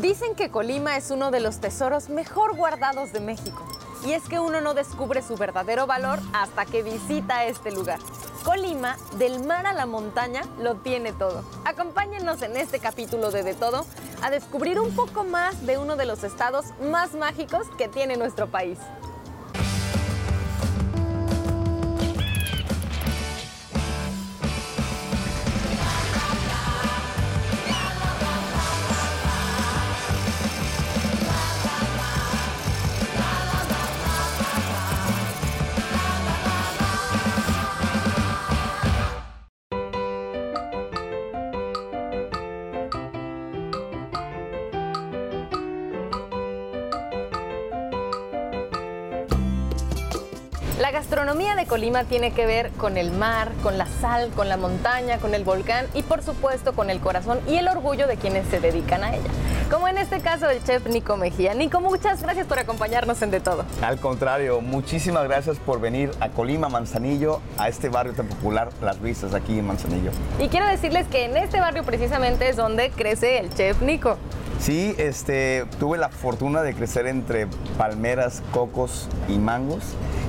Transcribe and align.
Dicen 0.00 0.34
que 0.34 0.50
Colima 0.50 0.96
es 0.96 1.10
uno 1.10 1.30
de 1.30 1.40
los 1.40 1.60
tesoros 1.60 2.08
mejor 2.08 2.56
guardados 2.56 3.12
de 3.12 3.20
México. 3.20 3.62
Y 4.06 4.12
es 4.12 4.22
que 4.22 4.40
uno 4.40 4.62
no 4.62 4.72
descubre 4.72 5.20
su 5.20 5.36
verdadero 5.36 5.86
valor 5.86 6.18
hasta 6.32 6.64
que 6.64 6.82
visita 6.82 7.44
este 7.44 7.70
lugar. 7.70 7.98
Colima, 8.42 8.96
del 9.18 9.44
mar 9.44 9.66
a 9.66 9.74
la 9.74 9.84
montaña, 9.84 10.42
lo 10.58 10.76
tiene 10.76 11.12
todo. 11.12 11.44
Acompáñenos 11.66 12.40
en 12.40 12.56
este 12.56 12.78
capítulo 12.78 13.30
de 13.30 13.42
De 13.42 13.54
Todo 13.54 13.84
a 14.22 14.30
descubrir 14.30 14.80
un 14.80 14.96
poco 14.96 15.24
más 15.24 15.66
de 15.66 15.76
uno 15.76 15.96
de 15.96 16.06
los 16.06 16.24
estados 16.24 16.66
más 16.80 17.12
mágicos 17.12 17.68
que 17.76 17.86
tiene 17.86 18.16
nuestro 18.16 18.48
país. 18.48 18.78
La 50.82 50.90
gastronomía 50.90 51.54
de 51.54 51.64
Colima 51.64 52.02
tiene 52.02 52.32
que 52.32 52.44
ver 52.44 52.72
con 52.72 52.96
el 52.96 53.12
mar, 53.12 53.52
con 53.62 53.78
la 53.78 53.86
sal, 53.86 54.30
con 54.34 54.48
la 54.48 54.56
montaña, 54.56 55.18
con 55.18 55.32
el 55.32 55.44
volcán 55.44 55.86
y 55.94 56.02
por 56.02 56.24
supuesto 56.24 56.72
con 56.72 56.90
el 56.90 56.98
corazón 56.98 57.38
y 57.46 57.54
el 57.54 57.68
orgullo 57.68 58.08
de 58.08 58.16
quienes 58.16 58.48
se 58.48 58.58
dedican 58.58 59.04
a 59.04 59.14
ella. 59.14 59.30
Como 59.70 59.86
en 59.86 59.96
este 59.96 60.18
caso 60.18 60.50
el 60.50 60.60
chef 60.64 60.84
Nico 60.88 61.16
Mejía. 61.16 61.54
Nico, 61.54 61.80
muchas 61.80 62.20
gracias 62.20 62.48
por 62.48 62.58
acompañarnos 62.58 63.22
en 63.22 63.30
De 63.30 63.38
Todo. 63.38 63.64
Al 63.80 64.00
contrario, 64.00 64.60
muchísimas 64.60 65.22
gracias 65.22 65.56
por 65.60 65.80
venir 65.80 66.10
a 66.18 66.30
Colima, 66.30 66.68
Manzanillo, 66.68 67.40
a 67.58 67.68
este 67.68 67.88
barrio 67.88 68.14
tan 68.14 68.26
popular, 68.26 68.70
Las 68.82 68.98
Risas, 68.98 69.34
aquí 69.34 69.60
en 69.60 69.68
Manzanillo. 69.68 70.10
Y 70.40 70.48
quiero 70.48 70.66
decirles 70.66 71.06
que 71.06 71.26
en 71.26 71.36
este 71.36 71.60
barrio 71.60 71.84
precisamente 71.84 72.48
es 72.48 72.56
donde 72.56 72.90
crece 72.90 73.38
el 73.38 73.54
chef 73.54 73.80
Nico. 73.82 74.18
Sí, 74.62 74.94
este, 74.96 75.66
tuve 75.80 75.98
la 75.98 76.08
fortuna 76.08 76.62
de 76.62 76.72
crecer 76.72 77.08
entre 77.08 77.48
palmeras, 77.76 78.44
cocos 78.52 79.08
y 79.28 79.36
mangos. 79.38 79.82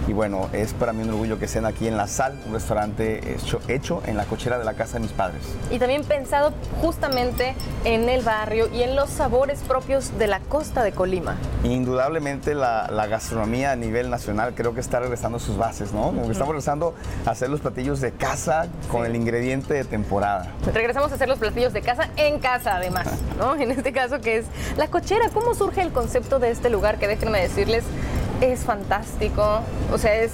Y 0.07 0.11
bueno, 0.11 0.49
es 0.51 0.73
para 0.73 0.91
mí 0.91 1.03
un 1.03 1.11
orgullo 1.11 1.39
que 1.39 1.45
estén 1.45 1.65
aquí 1.65 1.87
en 1.87 1.95
La 1.95 2.07
Sal, 2.07 2.37
un 2.47 2.53
restaurante 2.53 3.35
hecho, 3.35 3.61
hecho 3.67 4.01
en 4.05 4.17
la 4.17 4.25
cochera 4.25 4.57
de 4.57 4.65
la 4.65 4.73
casa 4.73 4.95
de 4.95 5.01
mis 5.01 5.11
padres. 5.11 5.41
Y 5.69 5.79
también 5.79 6.03
pensado 6.03 6.51
justamente 6.81 7.55
en 7.85 8.09
el 8.09 8.21
barrio 8.23 8.67
y 8.73 8.81
en 8.81 8.95
los 8.95 9.11
sabores 9.11 9.59
propios 9.59 10.17
de 10.17 10.27
la 10.27 10.39
costa 10.39 10.83
de 10.83 10.91
Colima. 10.91 11.37
Indudablemente 11.63 12.53
la, 12.53 12.89
la 12.91 13.05
gastronomía 13.05 13.71
a 13.71 13.75
nivel 13.77 14.09
nacional 14.09 14.55
creo 14.55 14.73
que 14.73 14.81
está 14.81 14.99
regresando 14.99 15.37
a 15.37 15.39
sus 15.39 15.57
bases, 15.57 15.93
¿no? 15.93 16.07
Como 16.07 16.25
que 16.25 16.31
estamos 16.31 16.49
regresando 16.49 16.95
a 17.25 17.29
hacer 17.29 17.49
los 17.49 17.61
platillos 17.61 18.01
de 18.01 18.11
casa 18.11 18.67
con 18.91 19.05
el 19.05 19.15
ingrediente 19.15 19.75
de 19.75 19.85
temporada. 19.85 20.51
Regresamos 20.73 21.11
a 21.11 21.15
hacer 21.15 21.29
los 21.29 21.39
platillos 21.39 21.71
de 21.71 21.81
casa 21.81 22.09
en 22.17 22.39
casa 22.39 22.75
además, 22.75 23.07
¿no? 23.37 23.55
En 23.55 23.71
este 23.71 23.93
caso 23.93 24.19
que 24.23 24.37
es 24.39 24.45
la 24.77 24.87
cochera. 24.87 25.29
¿Cómo 25.33 25.53
surge 25.53 25.81
el 25.81 25.91
concepto 25.91 26.39
de 26.39 26.49
este 26.51 26.69
lugar? 26.69 26.97
Que 26.97 27.07
déjenme 27.07 27.41
decirles, 27.41 27.83
es 28.41 28.61
fantástico, 28.61 29.59
o 29.93 29.97
sea, 29.97 30.15
es, 30.15 30.33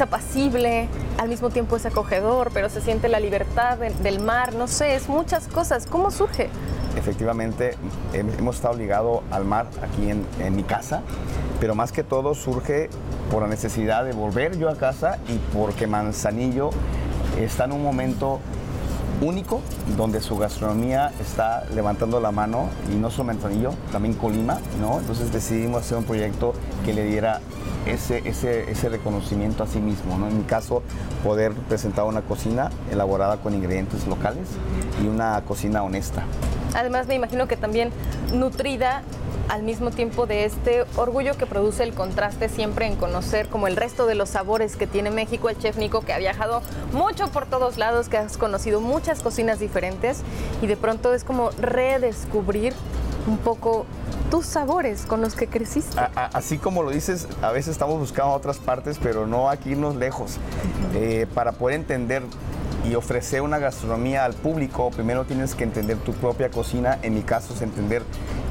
apacible, 0.00 0.88
al 1.18 1.28
mismo 1.28 1.50
tiempo 1.50 1.76
es 1.76 1.84
acogedor, 1.86 2.50
pero 2.54 2.68
se 2.68 2.80
siente 2.80 3.08
la 3.08 3.18
libertad 3.20 3.78
de- 3.78 3.90
del 3.90 4.20
mar, 4.20 4.54
no 4.54 4.68
sé, 4.68 4.94
es 4.94 5.08
muchas 5.08 5.48
cosas. 5.48 5.86
¿Cómo 5.86 6.10
surge? 6.10 6.48
Efectivamente, 6.96 7.74
hem- 8.12 8.38
hemos 8.38 8.56
estado 8.56 8.74
ligados 8.74 9.20
al 9.30 9.44
mar 9.44 9.66
aquí 9.82 10.10
en 10.10 10.56
mi 10.56 10.62
casa, 10.62 11.02
pero 11.58 11.74
más 11.74 11.90
que 11.92 12.04
todo 12.04 12.34
surge 12.34 12.90
por 13.30 13.42
la 13.42 13.48
necesidad 13.48 14.04
de 14.04 14.12
volver 14.12 14.56
yo 14.58 14.68
a 14.68 14.76
casa 14.76 15.18
y 15.28 15.38
porque 15.56 15.86
Manzanillo 15.86 16.70
está 17.40 17.64
en 17.64 17.72
un 17.72 17.82
momento 17.82 18.40
único 19.22 19.60
donde 19.96 20.20
su 20.20 20.36
gastronomía 20.36 21.12
está 21.20 21.64
levantando 21.74 22.20
la 22.20 22.30
mano 22.30 22.68
y 22.92 22.96
no 22.96 23.10
solo 23.10 23.24
Manzanillo, 23.24 23.72
también 23.90 24.14
Colima, 24.14 24.58
¿no? 24.80 24.98
Entonces 24.98 25.32
decidimos 25.32 25.82
hacer 25.82 25.98
un 25.98 26.04
proyecto 26.04 26.52
que 26.84 26.92
le 26.92 27.04
diera 27.04 27.40
ese, 27.86 28.22
ese, 28.28 28.70
ese 28.70 28.88
reconocimiento 28.88 29.62
a 29.62 29.66
sí 29.66 29.80
mismo, 29.80 30.18
¿no? 30.18 30.28
En 30.28 30.38
mi 30.38 30.44
caso, 30.44 30.82
poder 31.24 31.52
presentar 31.52 32.04
una 32.04 32.22
cocina 32.22 32.70
elaborada 32.90 33.38
con 33.38 33.54
ingredientes 33.54 34.06
locales 34.06 34.48
y 35.02 35.06
una 35.06 35.40
cocina 35.42 35.82
honesta. 35.82 36.24
Además, 36.74 37.06
me 37.06 37.14
imagino 37.14 37.48
que 37.48 37.56
también 37.56 37.90
nutrida 38.32 39.02
al 39.48 39.62
mismo 39.62 39.90
tiempo 39.90 40.26
de 40.26 40.44
este 40.44 40.84
orgullo 40.96 41.36
que 41.36 41.46
produce 41.46 41.82
el 41.82 41.92
contraste 41.94 42.48
siempre 42.48 42.86
en 42.86 42.96
conocer 42.96 43.48
como 43.48 43.66
el 43.66 43.76
resto 43.76 44.06
de 44.06 44.14
los 44.14 44.30
sabores 44.30 44.76
que 44.76 44.86
tiene 44.86 45.10
México, 45.10 45.48
el 45.48 45.58
chef 45.58 45.76
Nico 45.76 46.00
que 46.02 46.12
ha 46.12 46.18
viajado 46.18 46.62
mucho 46.92 47.28
por 47.28 47.46
todos 47.46 47.76
lados, 47.78 48.08
que 48.08 48.16
has 48.16 48.36
conocido 48.38 48.80
muchas 48.80 49.20
cocinas 49.22 49.58
diferentes 49.58 50.22
y 50.62 50.66
de 50.66 50.76
pronto 50.76 51.12
es 51.14 51.24
como 51.24 51.50
redescubrir 51.60 52.72
un 53.26 53.38
poco 53.38 53.86
tus 54.30 54.46
sabores 54.46 55.02
con 55.06 55.20
los 55.20 55.34
que 55.34 55.46
creciste. 55.46 55.98
A- 56.00 56.10
a- 56.16 56.26
así 56.32 56.58
como 56.58 56.82
lo 56.82 56.90
dices, 56.90 57.28
a 57.42 57.52
veces 57.52 57.72
estamos 57.72 57.98
buscando 57.98 58.32
otras 58.32 58.58
partes, 58.58 58.98
pero 59.00 59.26
no 59.26 59.48
aquí 59.50 59.70
irnos 59.70 59.94
lejos. 59.96 60.38
Eh, 60.94 61.26
para 61.34 61.52
poder 61.52 61.76
entender 61.76 62.22
y 62.88 62.94
ofrecer 62.94 63.42
una 63.42 63.58
gastronomía 63.58 64.24
al 64.24 64.34
público, 64.34 64.90
primero 64.90 65.24
tienes 65.24 65.54
que 65.54 65.64
entender 65.64 65.96
tu 65.98 66.12
propia 66.12 66.50
cocina. 66.50 66.98
En 67.02 67.14
mi 67.14 67.22
caso 67.22 67.54
es 67.54 67.62
entender 67.62 68.02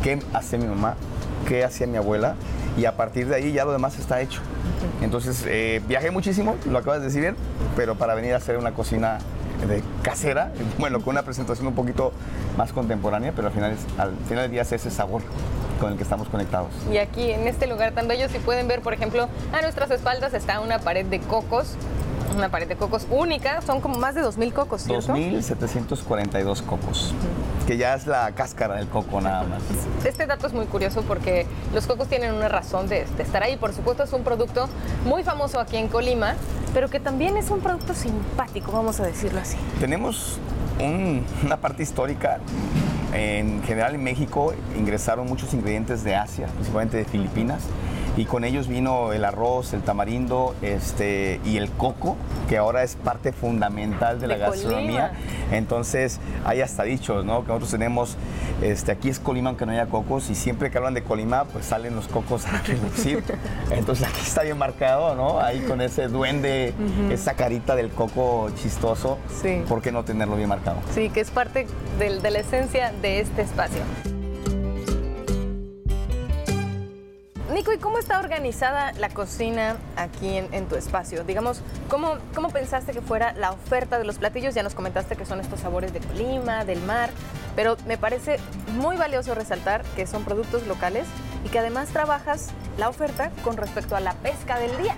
qué 0.03 0.19
hace 0.33 0.57
mi 0.57 0.65
mamá, 0.65 0.95
qué 1.47 1.63
hacía 1.63 1.87
mi 1.87 1.97
abuela, 1.97 2.35
y 2.77 2.85
a 2.85 2.95
partir 2.95 3.27
de 3.27 3.35
ahí 3.35 3.51
ya 3.51 3.65
lo 3.65 3.71
demás 3.73 3.99
está 3.99 4.21
hecho. 4.21 4.41
Entonces, 5.01 5.43
eh, 5.47 5.81
viajé 5.87 6.11
muchísimo, 6.11 6.55
lo 6.69 6.77
acabas 6.77 7.01
de 7.01 7.07
decir 7.07 7.21
bien, 7.21 7.35
pero 7.75 7.95
para 7.95 8.15
venir 8.15 8.33
a 8.33 8.37
hacer 8.37 8.57
una 8.57 8.73
cocina 8.73 9.17
de 9.67 9.83
casera, 10.01 10.51
bueno, 10.79 10.99
con 11.01 11.09
una 11.09 11.23
presentación 11.23 11.67
un 11.67 11.75
poquito 11.75 12.13
más 12.57 12.71
contemporánea, 12.73 13.31
pero 13.35 13.47
al 13.49 13.53
final, 13.53 13.71
es- 13.73 13.99
al 13.99 14.11
final 14.27 14.43
del 14.45 14.51
día 14.51 14.61
es 14.63 14.71
ese 14.71 14.89
sabor 14.89 15.21
con 15.79 15.91
el 15.91 15.97
que 15.97 16.03
estamos 16.03 16.29
conectados. 16.29 16.69
Y 16.91 16.97
aquí 16.97 17.31
en 17.31 17.47
este 17.47 17.67
lugar 17.67 17.91
tan 17.93 18.07
bello, 18.07 18.27
si 18.29 18.39
pueden 18.39 18.67
ver, 18.67 18.81
por 18.81 18.93
ejemplo, 18.93 19.27
a 19.53 19.61
nuestras 19.61 19.91
espaldas 19.91 20.33
está 20.33 20.59
una 20.61 20.79
pared 20.79 21.05
de 21.05 21.19
cocos, 21.19 21.75
una 22.35 22.49
pared 22.49 22.67
de 22.67 22.75
cocos 22.75 23.05
única, 23.09 23.61
son 23.61 23.81
como 23.81 23.97
más 23.97 24.15
de 24.15 24.21
2.000 24.23 24.53
cocos, 24.53 24.81
¿cierto? 24.83 25.13
2.742 25.13 26.61
cocos, 26.63 27.13
que 27.67 27.77
ya 27.77 27.93
es 27.95 28.07
la 28.07 28.31
cáscara 28.31 28.75
del 28.75 28.87
coco 28.87 29.21
nada 29.21 29.43
más. 29.43 29.61
Este 30.05 30.25
dato 30.25 30.47
es 30.47 30.53
muy 30.53 30.65
curioso 30.65 31.01
porque 31.03 31.45
los 31.73 31.87
cocos 31.87 32.07
tienen 32.07 32.33
una 32.33 32.47
razón 32.47 32.87
de, 32.87 33.05
de 33.17 33.23
estar 33.23 33.43
ahí. 33.43 33.57
Por 33.57 33.73
supuesto, 33.73 34.03
es 34.03 34.13
un 34.13 34.23
producto 34.23 34.67
muy 35.05 35.23
famoso 35.23 35.59
aquí 35.59 35.77
en 35.77 35.87
Colima, 35.87 36.35
pero 36.73 36.89
que 36.89 36.99
también 36.99 37.37
es 37.37 37.49
un 37.49 37.59
producto 37.59 37.93
simpático, 37.93 38.71
vamos 38.71 38.99
a 38.99 39.03
decirlo 39.05 39.39
así. 39.39 39.57
Tenemos 39.79 40.39
un- 40.79 41.25
una 41.43 41.57
parte 41.57 41.83
histórica. 41.83 42.39
En 43.13 43.61
general 43.63 43.93
en 43.95 44.03
México 44.03 44.53
ingresaron 44.77 45.27
muchos 45.27 45.53
ingredientes 45.53 46.01
de 46.05 46.15
Asia, 46.15 46.47
principalmente 46.47 46.95
de 46.95 47.03
Filipinas, 47.03 47.59
y 48.17 48.25
con 48.25 48.43
ellos 48.43 48.67
vino 48.67 49.13
el 49.13 49.23
arroz, 49.23 49.73
el 49.73 49.81
tamarindo 49.81 50.53
este, 50.61 51.39
y 51.45 51.57
el 51.57 51.69
coco, 51.71 52.17
que 52.49 52.57
ahora 52.57 52.83
es 52.83 52.95
parte 52.95 53.31
fundamental 53.31 54.19
de 54.19 54.27
la 54.27 54.33
De 54.35 54.39
gastronomía. 54.41 55.09
Colima. 55.09 55.55
Entonces 55.57 56.19
hay 56.45 56.61
hasta 56.61 56.83
dichos, 56.83 57.23
¿no? 57.23 57.41
Que 57.43 57.47
nosotros 57.47 57.71
tenemos, 57.71 58.17
este, 58.61 58.91
aquí 58.91 59.09
es 59.09 59.19
Colima 59.19 59.49
aunque 59.49 59.65
no 59.65 59.71
haya 59.71 59.85
cocos, 59.87 60.29
y 60.29 60.35
siempre 60.35 60.69
que 60.71 60.77
hablan 60.77 60.93
de 60.93 61.03
Colima, 61.03 61.45
pues 61.45 61.65
salen 61.65 61.95
los 61.95 62.07
cocos 62.09 62.45
a 62.47 62.61
relucir. 62.63 63.23
Entonces 63.71 64.05
aquí 64.07 64.19
está 64.21 64.43
bien 64.43 64.57
marcado, 64.57 65.15
¿no? 65.15 65.39
Ahí 65.39 65.61
con 65.61 65.79
ese 65.81 66.07
duende, 66.09 66.73
esa 67.11 67.33
carita 67.35 67.75
del 67.75 67.89
coco 67.91 68.49
chistoso. 68.61 69.17
Sí. 69.41 69.61
¿Por 69.69 69.81
qué 69.81 69.91
no 69.93 70.03
tenerlo 70.03 70.35
bien 70.35 70.49
marcado? 70.49 70.77
Sí, 70.93 71.09
que 71.09 71.21
es 71.21 71.31
parte 71.31 71.65
del- 71.97 72.21
de 72.21 72.31
la 72.31 72.39
esencia 72.39 72.91
de 73.01 73.21
este 73.21 73.41
espacio. 73.41 73.81
Nico, 77.51 77.73
¿y 77.73 77.77
cómo 77.79 77.97
está 77.97 78.17
organizada 78.19 78.93
la 78.93 79.09
cocina 79.09 79.75
aquí 79.97 80.37
en, 80.37 80.53
en 80.53 80.67
tu 80.67 80.75
espacio? 80.75 81.25
Digamos, 81.25 81.61
¿cómo, 81.89 82.15
¿cómo 82.33 82.49
pensaste 82.49 82.93
que 82.93 83.01
fuera 83.01 83.33
la 83.33 83.51
oferta 83.51 83.99
de 83.99 84.05
los 84.05 84.19
platillos? 84.19 84.55
Ya 84.55 84.63
nos 84.63 84.73
comentaste 84.73 85.17
que 85.17 85.25
son 85.25 85.41
estos 85.41 85.59
sabores 85.59 85.91
de 85.91 85.99
Colima, 85.99 86.63
del 86.63 86.81
mar, 86.81 87.09
pero 87.57 87.75
me 87.87 87.97
parece 87.97 88.37
muy 88.77 88.95
valioso 88.95 89.35
resaltar 89.35 89.83
que 89.97 90.07
son 90.07 90.23
productos 90.23 90.65
locales 90.65 91.05
y 91.45 91.49
que 91.49 91.59
además 91.59 91.89
trabajas 91.89 92.51
la 92.77 92.87
oferta 92.87 93.31
con 93.43 93.57
respecto 93.57 93.97
a 93.97 93.99
la 93.99 94.13
pesca 94.13 94.57
del 94.57 94.77
día. 94.77 94.95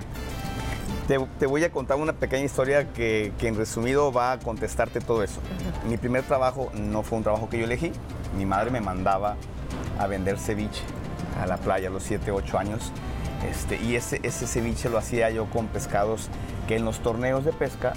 Te, 1.08 1.18
te 1.40 1.48
voy 1.48 1.64
a 1.64 1.72
contar 1.72 1.98
una 1.98 2.14
pequeña 2.14 2.44
historia 2.44 2.94
que, 2.94 3.34
que 3.40 3.48
en 3.48 3.56
resumido 3.56 4.12
va 4.12 4.34
a 4.34 4.40
contestarte 4.40 5.02
todo 5.02 5.24
eso. 5.24 5.42
Mi 5.88 5.98
primer 5.98 6.22
trabajo 6.22 6.72
no 6.76 7.02
fue 7.02 7.18
un 7.18 7.24
trabajo 7.24 7.50
que 7.50 7.58
yo 7.58 7.66
elegí. 7.66 7.92
Mi 8.38 8.46
madre 8.46 8.70
me 8.70 8.80
mandaba 8.80 9.38
a 9.98 10.06
vender 10.06 10.38
ceviche 10.38 10.84
a 11.39 11.45
la 11.45 11.57
playa 11.57 11.89
a 11.89 11.91
los 11.91 12.03
7, 12.03 12.31
8 12.31 12.57
años. 12.57 12.91
Este, 13.50 13.81
y 13.81 13.95
ese, 13.95 14.19
ese 14.24 14.47
ceviche 14.47 14.89
lo 14.89 14.97
hacía 14.97 15.30
yo 15.30 15.50
con 15.50 15.68
pescados 15.68 16.30
que 16.68 16.77
en 16.77 16.85
los 16.85 17.00
torneos 17.00 17.44
de 17.44 17.51
pesca 17.51 17.94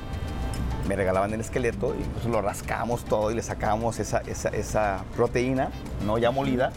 me 0.88 0.96
regalaban 0.96 1.32
el 1.34 1.40
esqueleto 1.40 1.94
y 1.98 2.02
entonces 2.02 2.30
lo 2.30 2.42
rascábamos 2.42 3.04
todo 3.04 3.30
y 3.30 3.34
le 3.34 3.42
sacábamos 3.42 3.98
esa, 3.98 4.18
esa, 4.26 4.48
esa 4.50 5.04
proteína, 5.14 5.70
¿no? 6.04 6.18
ya 6.18 6.30
molida, 6.30 6.72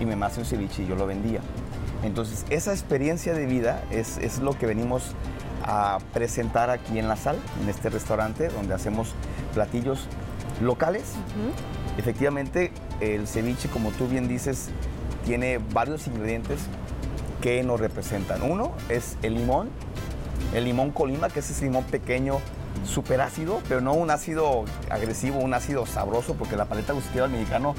y 0.00 0.06
mamá 0.06 0.26
hacía 0.26 0.42
un 0.42 0.48
ceviche 0.48 0.82
y 0.82 0.86
yo 0.86 0.96
lo 0.96 1.06
vendía. 1.06 1.40
Entonces, 2.02 2.44
esa 2.50 2.72
experiencia 2.72 3.32
de 3.32 3.46
vida 3.46 3.82
es, 3.90 4.18
es 4.18 4.38
lo 4.38 4.58
que 4.58 4.66
venimos 4.66 5.14
a 5.62 5.98
presentar 6.12 6.68
aquí 6.68 6.98
en 6.98 7.08
la 7.08 7.16
sal, 7.16 7.38
en 7.62 7.68
este 7.70 7.88
restaurante 7.88 8.48
donde 8.48 8.74
hacemos 8.74 9.14
platillos 9.54 10.06
locales. 10.60 11.14
Efectivamente, 11.96 12.72
el 13.00 13.26
ceviche, 13.26 13.68
como 13.70 13.90
tú 13.90 14.06
bien 14.06 14.28
dices, 14.28 14.68
tiene 15.24 15.58
varios 15.72 16.06
ingredientes 16.06 16.60
que 17.40 17.62
nos 17.62 17.80
representan. 17.80 18.42
Uno 18.42 18.72
es 18.88 19.16
el 19.22 19.34
limón, 19.34 19.68
el 20.54 20.64
limón 20.64 20.90
colima, 20.90 21.28
que 21.28 21.40
es 21.40 21.50
ese 21.50 21.64
limón 21.64 21.84
pequeño, 21.84 22.38
súper 22.84 23.20
ácido, 23.20 23.60
pero 23.68 23.80
no 23.80 23.94
un 23.94 24.10
ácido 24.10 24.64
agresivo, 24.90 25.38
un 25.38 25.54
ácido 25.54 25.86
sabroso, 25.86 26.34
porque 26.34 26.56
la 26.56 26.66
paleta 26.66 26.92
gustativa 26.92 27.26
del 27.26 27.32
mexicano 27.38 27.74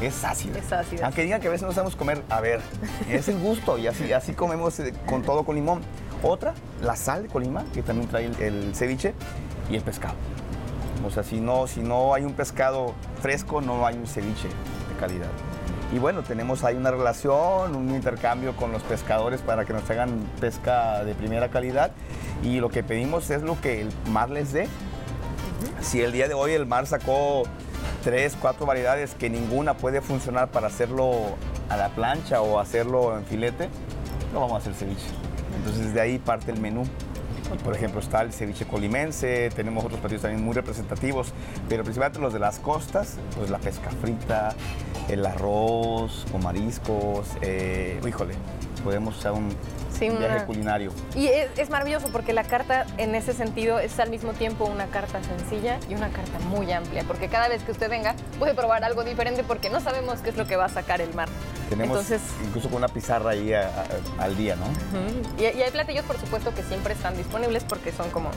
es 0.00 0.24
ácida. 0.24 0.58
Es 0.58 0.72
ácida. 0.72 1.06
Aunque 1.06 1.22
digan 1.22 1.40
que 1.40 1.48
a 1.48 1.50
veces 1.50 1.66
no 1.66 1.72
sabemos 1.72 1.96
comer, 1.96 2.22
a 2.28 2.40
ver, 2.40 2.60
es 3.10 3.28
el 3.28 3.38
gusto 3.38 3.78
y 3.78 3.86
así, 3.86 4.12
así 4.12 4.32
comemos 4.32 4.78
eh, 4.80 4.92
con 5.06 5.22
todo 5.22 5.44
con 5.44 5.56
limón. 5.56 5.80
Otra, 6.22 6.54
la 6.82 6.96
sal 6.96 7.22
de 7.22 7.28
Colima, 7.28 7.64
que 7.72 7.82
también 7.82 8.08
trae 8.08 8.26
el, 8.26 8.42
el 8.42 8.74
ceviche, 8.74 9.14
y 9.70 9.76
el 9.76 9.82
pescado. 9.82 10.14
O 11.06 11.10
sea, 11.10 11.22
si 11.22 11.40
no, 11.40 11.66
si 11.66 11.80
no 11.80 12.14
hay 12.14 12.24
un 12.24 12.32
pescado 12.32 12.94
fresco, 13.20 13.60
no 13.60 13.86
hay 13.86 13.96
un 13.96 14.06
ceviche 14.06 14.48
de 14.48 14.96
calidad. 14.98 15.28
Y 15.92 15.98
bueno, 15.98 16.22
tenemos 16.22 16.64
ahí 16.64 16.76
una 16.76 16.90
relación, 16.90 17.74
un 17.74 17.94
intercambio 17.94 18.54
con 18.54 18.72
los 18.72 18.82
pescadores 18.82 19.40
para 19.40 19.64
que 19.64 19.72
nos 19.72 19.88
hagan 19.88 20.20
pesca 20.38 21.02
de 21.04 21.14
primera 21.14 21.48
calidad. 21.48 21.92
Y 22.42 22.60
lo 22.60 22.68
que 22.68 22.82
pedimos 22.82 23.30
es 23.30 23.42
lo 23.42 23.58
que 23.60 23.80
el 23.80 23.88
mar 24.10 24.28
les 24.28 24.52
dé. 24.52 24.68
Si 25.80 26.02
el 26.02 26.12
día 26.12 26.28
de 26.28 26.34
hoy 26.34 26.52
el 26.52 26.66
mar 26.66 26.86
sacó 26.86 27.44
tres, 28.04 28.36
cuatro 28.38 28.66
variedades 28.66 29.14
que 29.14 29.30
ninguna 29.30 29.74
puede 29.74 30.02
funcionar 30.02 30.50
para 30.50 30.66
hacerlo 30.66 31.36
a 31.70 31.76
la 31.76 31.88
plancha 31.88 32.42
o 32.42 32.58
hacerlo 32.58 33.16
en 33.16 33.24
filete, 33.24 33.70
no 34.34 34.40
vamos 34.40 34.56
a 34.56 34.58
hacer 34.58 34.74
ceviche. 34.74 35.06
Entonces 35.56 35.94
de 35.94 36.00
ahí 36.00 36.18
parte 36.18 36.50
el 36.52 36.60
menú. 36.60 36.84
Por 37.64 37.74
ejemplo, 37.74 38.00
está 38.00 38.20
el 38.20 38.32
ceviche 38.34 38.66
colimense, 38.66 39.48
tenemos 39.56 39.82
otros 39.82 40.00
platillos 40.00 40.20
también 40.20 40.44
muy 40.44 40.52
representativos, 40.52 41.32
pero 41.66 41.82
principalmente 41.82 42.20
los 42.20 42.34
de 42.34 42.38
las 42.38 42.58
costas, 42.58 43.16
pues 43.36 43.48
la 43.48 43.56
pesca 43.56 43.88
frita, 44.02 44.54
el 45.08 45.24
arroz 45.26 46.26
con 46.30 46.42
mariscos, 46.42 47.26
eh, 47.40 48.00
híjole, 48.06 48.34
podemos 48.84 49.18
hacer 49.18 49.32
un 49.32 49.50
Sí, 49.90 50.08
viaje 50.10 50.26
una- 50.36 50.46
culinario. 50.46 50.92
Y 51.16 51.26
es, 51.26 51.48
es 51.58 51.70
maravilloso 51.70 52.08
porque 52.12 52.32
la 52.32 52.44
carta 52.44 52.86
en 52.98 53.14
ese 53.14 53.32
sentido 53.32 53.80
es 53.80 53.98
al 53.98 54.10
mismo 54.10 54.32
tiempo 54.32 54.64
una 54.66 54.86
carta 54.86 55.20
sencilla 55.24 55.78
y 55.88 55.94
una 55.94 56.08
carta 56.10 56.38
muy 56.50 56.70
amplia, 56.70 57.02
porque 57.08 57.28
cada 57.28 57.48
vez 57.48 57.62
que 57.64 57.72
usted 57.72 57.88
venga 57.90 58.14
puede 58.38 58.54
probar 58.54 58.84
algo 58.84 59.02
diferente 59.02 59.42
porque 59.42 59.70
no 59.70 59.80
sabemos 59.80 60.20
qué 60.20 60.30
es 60.30 60.36
lo 60.36 60.46
que 60.46 60.56
va 60.56 60.66
a 60.66 60.68
sacar 60.68 61.00
el 61.00 61.12
mar. 61.14 61.28
Tenemos 61.68 61.98
Entonces, 61.98 62.20
incluso 62.44 62.68
con 62.68 62.78
una 62.78 62.88
pizarra 62.88 63.30
ahí 63.30 63.52
a- 63.52 63.68
a- 64.18 64.22
al 64.22 64.36
día, 64.36 64.56
¿no? 64.56 64.66
y 65.40 65.44
hay 65.44 65.70
platillos 65.70 66.04
por 66.04 66.18
supuesto 66.18 66.54
que 66.54 66.62
siempre 66.62 66.92
están 66.94 67.16
disponibles 67.16 67.64
porque 67.64 67.90
son 67.92 68.10
como 68.10 68.30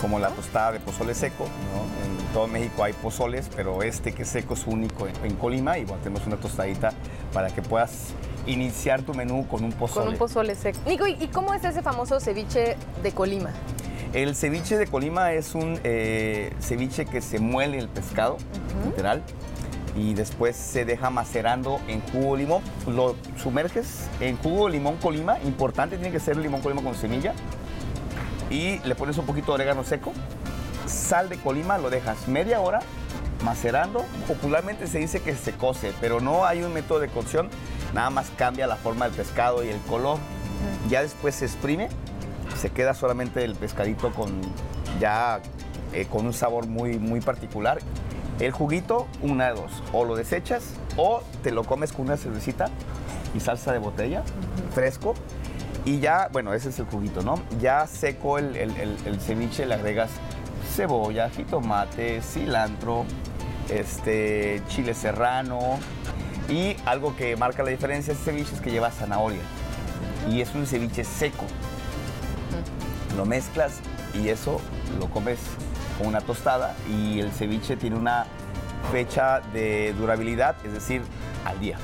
Como 0.00 0.18
la 0.18 0.28
tostada 0.28 0.72
de 0.72 0.80
pozole 0.80 1.14
seco, 1.14 1.44
¿no? 1.44 1.80
En 2.04 2.32
todo 2.32 2.46
México 2.46 2.84
hay 2.84 2.92
pozoles, 2.92 3.48
pero 3.54 3.82
este 3.82 4.12
que 4.12 4.22
es 4.22 4.28
seco 4.28 4.54
es 4.54 4.66
único 4.66 5.06
en, 5.06 5.14
en 5.24 5.36
Colima 5.36 5.78
y 5.78 5.84
bueno, 5.84 6.02
tenemos 6.02 6.26
una 6.26 6.36
tostadita 6.36 6.92
para 7.32 7.48
que 7.48 7.62
puedas 7.62 8.08
iniciar 8.46 9.02
tu 9.02 9.14
menú 9.14 9.46
con 9.48 9.64
un 9.64 9.72
pozole. 9.72 10.04
con 10.04 10.12
un 10.14 10.18
pozole 10.18 10.54
seco. 10.54 10.78
Nico, 10.86 11.06
¿y, 11.06 11.16
y 11.20 11.28
cómo 11.28 11.54
es 11.54 11.64
ese 11.64 11.82
famoso 11.82 12.20
ceviche 12.20 12.76
de 13.02 13.12
Colima? 13.12 13.50
El 14.12 14.34
ceviche 14.36 14.76
de 14.78 14.86
Colima 14.86 15.32
es 15.32 15.54
un 15.54 15.80
eh, 15.82 16.52
ceviche 16.60 17.06
que 17.06 17.20
se 17.20 17.38
muele 17.38 17.78
el 17.78 17.88
pescado, 17.88 18.36
literal, 18.84 19.22
y 19.96 20.14
después 20.14 20.56
se 20.56 20.84
deja 20.84 21.10
macerando 21.10 21.80
en 21.88 22.00
jugo 22.02 22.36
de 22.36 22.42
limón. 22.42 22.62
Lo 22.86 23.16
sumerges 23.42 24.08
en 24.20 24.36
jugo 24.36 24.66
de 24.66 24.72
limón 24.72 24.96
Colima, 24.98 25.38
importante 25.44 25.96
tiene 25.96 26.12
que 26.12 26.20
ser 26.20 26.36
el 26.36 26.42
limón 26.44 26.60
Colima 26.60 26.82
con 26.82 26.94
semilla, 26.94 27.34
y 28.50 28.78
le 28.80 28.94
pones 28.94 29.18
un 29.18 29.26
poquito 29.26 29.48
de 29.48 29.54
orégano 29.54 29.84
seco, 29.84 30.12
sal 30.86 31.28
de 31.28 31.36
Colima, 31.38 31.78
lo 31.78 31.90
dejas 31.90 32.28
media 32.28 32.60
hora 32.60 32.80
macerando. 33.44 34.04
Popularmente 34.26 34.86
se 34.86 34.98
dice 34.98 35.20
que 35.20 35.34
se 35.34 35.52
cose, 35.52 35.92
pero 36.00 36.20
no 36.20 36.46
hay 36.46 36.62
un 36.62 36.72
método 36.72 37.00
de 37.00 37.08
cocción, 37.08 37.48
nada 37.94 38.10
más 38.10 38.30
cambia 38.36 38.66
la 38.66 38.76
forma 38.76 39.06
del 39.06 39.14
pescado 39.14 39.64
y 39.64 39.68
el 39.68 39.80
color. 39.82 40.18
Ya 40.88 41.02
después 41.02 41.34
se 41.34 41.44
exprime, 41.44 41.88
se 42.56 42.70
queda 42.70 42.94
solamente 42.94 43.44
el 43.44 43.54
pescadito 43.54 44.12
con 44.12 44.40
ya 45.00 45.40
eh, 45.92 46.06
con 46.06 46.26
un 46.26 46.32
sabor 46.32 46.66
muy, 46.66 46.98
muy 46.98 47.20
particular. 47.20 47.78
El 48.38 48.52
juguito, 48.52 49.06
una 49.22 49.46
de 49.46 49.60
dos, 49.60 49.82
o 49.92 50.04
lo 50.04 50.14
desechas 50.14 50.64
o 50.96 51.22
te 51.42 51.50
lo 51.50 51.64
comes 51.64 51.92
con 51.92 52.06
una 52.06 52.16
cervecita 52.16 52.68
y 53.34 53.40
salsa 53.40 53.72
de 53.72 53.78
botella, 53.78 54.22
fresco. 54.74 55.14
Y 55.86 56.00
ya, 56.00 56.28
bueno, 56.32 56.52
ese 56.52 56.68
es 56.70 56.78
el 56.80 56.86
juguito, 56.86 57.22
¿no? 57.22 57.40
Ya 57.60 57.86
seco 57.86 58.38
el, 58.38 58.54
el- 58.56 59.20
ceviche, 59.20 59.64
le 59.66 59.74
agregas 59.74 60.10
cebolla, 60.74 61.30
jitomate, 61.30 62.20
cilantro, 62.22 63.04
este, 63.70 64.60
chile 64.68 64.94
serrano. 64.94 65.78
Y 66.48 66.76
algo 66.86 67.14
que 67.16 67.36
marca 67.36 67.62
la 67.62 67.70
diferencia 67.70 68.12
de 68.12 68.18
este 68.18 68.32
ceviche 68.32 68.54
es 68.54 68.60
que 68.60 68.70
lleva 68.72 68.90
zanahoria. 68.90 69.40
Y 70.28 70.40
es 70.40 70.52
un 70.56 70.66
ceviche 70.66 71.04
seco. 71.04 71.44
Lo 73.16 73.24
mezclas 73.24 73.74
y 74.12 74.28
eso 74.28 74.60
lo 74.98 75.08
comes 75.08 75.38
con 75.98 76.08
una 76.08 76.20
tostada. 76.20 76.74
Y 76.90 77.20
el 77.20 77.30
ceviche 77.30 77.76
tiene 77.76 77.94
una 77.96 78.26
fecha 78.90 79.40
de 79.52 79.94
durabilidad, 79.96 80.56
es 80.64 80.72
decir, 80.72 81.02
al 81.44 81.58
día. 81.60 81.78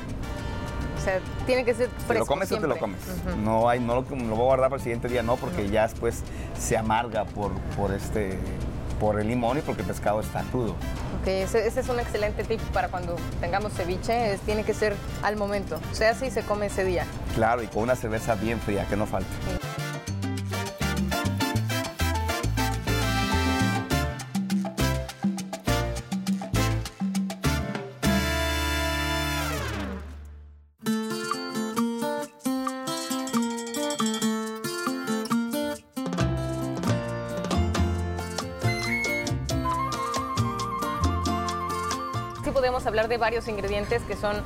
Tiene 1.42 1.64
que 1.64 1.74
ser 1.74 1.88
fresco 1.88 2.12
¿Te 2.12 2.18
lo 2.18 2.26
comes 2.26 2.52
o 2.52 2.58
te 2.58 2.66
lo 2.66 2.78
comes? 2.78 2.98
No 3.42 3.68
hay, 3.68 3.80
no 3.80 3.94
lo, 3.94 4.02
lo 4.02 4.34
voy 4.36 4.40
a 4.40 4.44
guardar 4.44 4.70
para 4.70 4.76
el 4.78 4.82
siguiente 4.82 5.08
día, 5.08 5.22
no, 5.22 5.36
porque 5.36 5.68
ya 5.68 5.82
después 5.86 6.22
se 6.58 6.76
amarga 6.76 7.24
por, 7.24 7.52
por 7.76 7.92
este 7.92 8.38
por 9.00 9.18
el 9.18 9.26
limón 9.26 9.58
y 9.58 9.62
porque 9.62 9.82
el 9.82 9.88
pescado 9.88 10.20
está 10.20 10.42
crudo. 10.52 10.76
Ok, 11.20 11.26
ese, 11.26 11.66
ese 11.66 11.80
es 11.80 11.88
un 11.88 11.98
excelente 11.98 12.44
tip 12.44 12.60
para 12.72 12.86
cuando 12.86 13.16
tengamos 13.40 13.72
ceviche, 13.72 14.34
es- 14.34 14.40
tiene 14.42 14.62
que 14.62 14.74
ser 14.74 14.94
al 15.24 15.36
momento, 15.36 15.80
sea, 15.90 16.14
si 16.14 16.30
se 16.30 16.42
come 16.42 16.66
ese 16.66 16.84
día. 16.84 17.04
Claro, 17.34 17.64
y 17.64 17.66
con 17.66 17.82
una 17.82 17.96
cerveza 17.96 18.36
bien 18.36 18.60
fría, 18.60 18.86
que 18.86 18.96
no 18.96 19.06
falte. 19.06 19.28
Sí 19.60 19.61
varios 43.22 43.46
ingredientes 43.46 44.02
que 44.02 44.16
son 44.16 44.36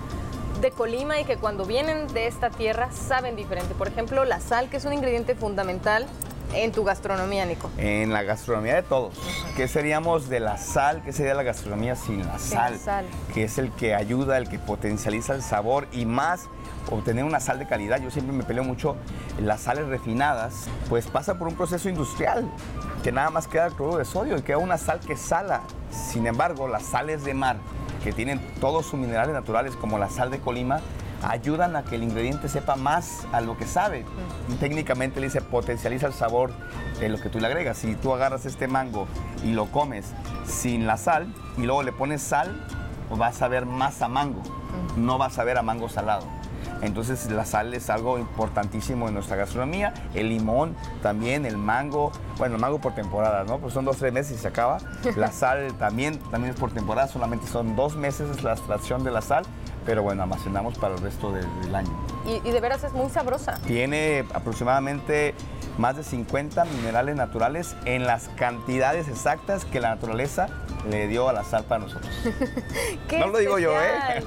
de 0.60 0.70
Colima 0.70 1.18
y 1.18 1.24
que 1.24 1.38
cuando 1.38 1.64
vienen 1.64 2.08
de 2.08 2.26
esta 2.26 2.50
tierra 2.50 2.90
saben 2.92 3.34
diferente. 3.34 3.74
Por 3.74 3.88
ejemplo, 3.88 4.26
la 4.26 4.38
sal, 4.38 4.68
que 4.68 4.76
es 4.76 4.84
un 4.84 4.92
ingrediente 4.92 5.34
fundamental 5.34 6.06
en 6.54 6.72
tu 6.72 6.84
gastronomía, 6.84 7.46
Nico. 7.46 7.70
En 7.78 8.12
la 8.12 8.22
gastronomía 8.22 8.74
de 8.74 8.82
todos. 8.82 9.14
¿Qué 9.56 9.66
seríamos 9.66 10.28
de 10.28 10.40
la 10.40 10.58
sal? 10.58 11.02
¿Qué 11.02 11.12
sería 11.14 11.32
la 11.32 11.42
gastronomía 11.42 11.96
sin 11.96 12.18
la 12.26 12.38
Sin 12.38 12.58
la 12.58 12.68
sal? 12.68 12.78
sal. 12.78 13.06
Que 13.32 13.44
es 13.44 13.56
el 13.56 13.72
que 13.72 13.94
ayuda, 13.94 14.36
el 14.36 14.46
que 14.48 14.58
potencializa 14.58 15.34
el 15.34 15.42
sabor 15.42 15.88
y 15.90 16.04
más 16.04 16.42
obtener 16.90 17.24
una 17.24 17.40
sal 17.40 17.58
de 17.58 17.66
calidad. 17.66 17.98
Yo 18.02 18.10
siempre 18.10 18.36
me 18.36 18.44
peleo 18.44 18.62
mucho. 18.62 18.94
Las 19.40 19.62
sales 19.62 19.86
refinadas, 19.88 20.68
pues 20.90 21.06
pasa 21.06 21.38
por 21.38 21.48
un 21.48 21.54
proceso 21.54 21.88
industrial 21.88 22.46
que 23.02 23.10
nada 23.10 23.30
más 23.30 23.48
queda 23.48 23.70
cloruro 23.70 23.96
de 23.98 24.04
sodio 24.04 24.36
y 24.36 24.42
queda 24.42 24.58
una 24.58 24.76
sal 24.76 25.00
que 25.00 25.16
sala. 25.16 25.62
Sin 25.90 26.26
embargo, 26.26 26.68
las 26.68 26.82
sales 26.84 27.24
de 27.24 27.32
mar, 27.34 27.56
que 28.06 28.12
tienen 28.12 28.40
todos 28.60 28.86
sus 28.86 29.00
minerales 29.00 29.34
naturales, 29.34 29.74
como 29.74 29.98
la 29.98 30.08
sal 30.08 30.30
de 30.30 30.38
Colima, 30.38 30.80
ayudan 31.24 31.74
a 31.74 31.82
que 31.82 31.96
el 31.96 32.04
ingrediente 32.04 32.48
sepa 32.48 32.76
más 32.76 33.26
a 33.32 33.40
lo 33.40 33.56
que 33.56 33.66
sabe. 33.66 34.04
Y 34.48 34.54
técnicamente 34.54 35.18
le 35.18 35.26
dice 35.26 35.40
potencializa 35.40 36.06
el 36.06 36.12
sabor 36.12 36.52
de 37.00 37.08
lo 37.08 37.18
que 37.18 37.30
tú 37.30 37.40
le 37.40 37.48
agregas. 37.48 37.78
Si 37.78 37.96
tú 37.96 38.14
agarras 38.14 38.46
este 38.46 38.68
mango 38.68 39.08
y 39.42 39.54
lo 39.54 39.66
comes 39.72 40.12
sin 40.46 40.86
la 40.86 40.98
sal 40.98 41.34
y 41.56 41.62
luego 41.62 41.82
le 41.82 41.90
pones 41.90 42.22
sal, 42.22 42.64
vas 43.10 43.42
a 43.42 43.48
ver 43.48 43.66
más 43.66 44.00
a 44.02 44.08
mango, 44.08 44.40
no 44.96 45.18
vas 45.18 45.40
a 45.40 45.42
ver 45.42 45.58
a 45.58 45.62
mango 45.62 45.88
salado. 45.88 46.35
Entonces 46.82 47.30
la 47.30 47.44
sal 47.44 47.74
es 47.74 47.90
algo 47.90 48.18
importantísimo 48.18 49.08
en 49.08 49.14
nuestra 49.14 49.36
gastronomía. 49.36 49.92
El 50.14 50.28
limón 50.28 50.76
también, 51.02 51.46
el 51.46 51.56
mango, 51.56 52.12
bueno, 52.38 52.56
el 52.56 52.60
mango 52.60 52.80
por 52.80 52.94
temporada, 52.94 53.44
¿no? 53.44 53.58
Pues 53.58 53.74
son 53.74 53.84
dos, 53.84 53.96
tres 53.96 54.12
meses 54.12 54.38
y 54.38 54.40
se 54.40 54.48
acaba. 54.48 54.78
La 55.16 55.32
sal 55.32 55.74
también, 55.78 56.18
también 56.30 56.54
es 56.54 56.60
por 56.60 56.70
temporada, 56.72 57.08
solamente 57.08 57.46
son 57.46 57.76
dos 57.76 57.96
meses 57.96 58.28
es 58.30 58.42
la 58.42 58.52
extracción 58.52 59.04
de 59.04 59.10
la 59.10 59.22
sal, 59.22 59.44
pero 59.84 60.02
bueno, 60.02 60.22
almacenamos 60.22 60.76
para 60.78 60.94
el 60.94 61.00
resto 61.00 61.32
del, 61.32 61.46
del 61.62 61.74
año. 61.74 61.90
Y, 62.26 62.46
y 62.46 62.52
de 62.52 62.60
veras 62.60 62.82
es 62.84 62.92
muy 62.92 63.08
sabrosa. 63.10 63.54
Tiene 63.66 64.24
aproximadamente 64.34 65.34
más 65.78 65.96
de 65.96 66.04
50 66.04 66.64
minerales 66.64 67.16
naturales 67.16 67.76
en 67.84 68.06
las 68.06 68.28
cantidades 68.36 69.08
exactas 69.08 69.64
que 69.64 69.80
la 69.80 69.90
naturaleza 69.90 70.48
le 70.88 71.06
dio 71.08 71.28
a 71.28 71.32
la 71.32 71.44
sal 71.44 71.64
para 71.64 71.84
nosotros. 71.84 72.10
no 73.18 73.28
lo 73.28 73.38
digo 73.38 73.58
yo, 73.58 73.72
¿eh? 73.80 74.22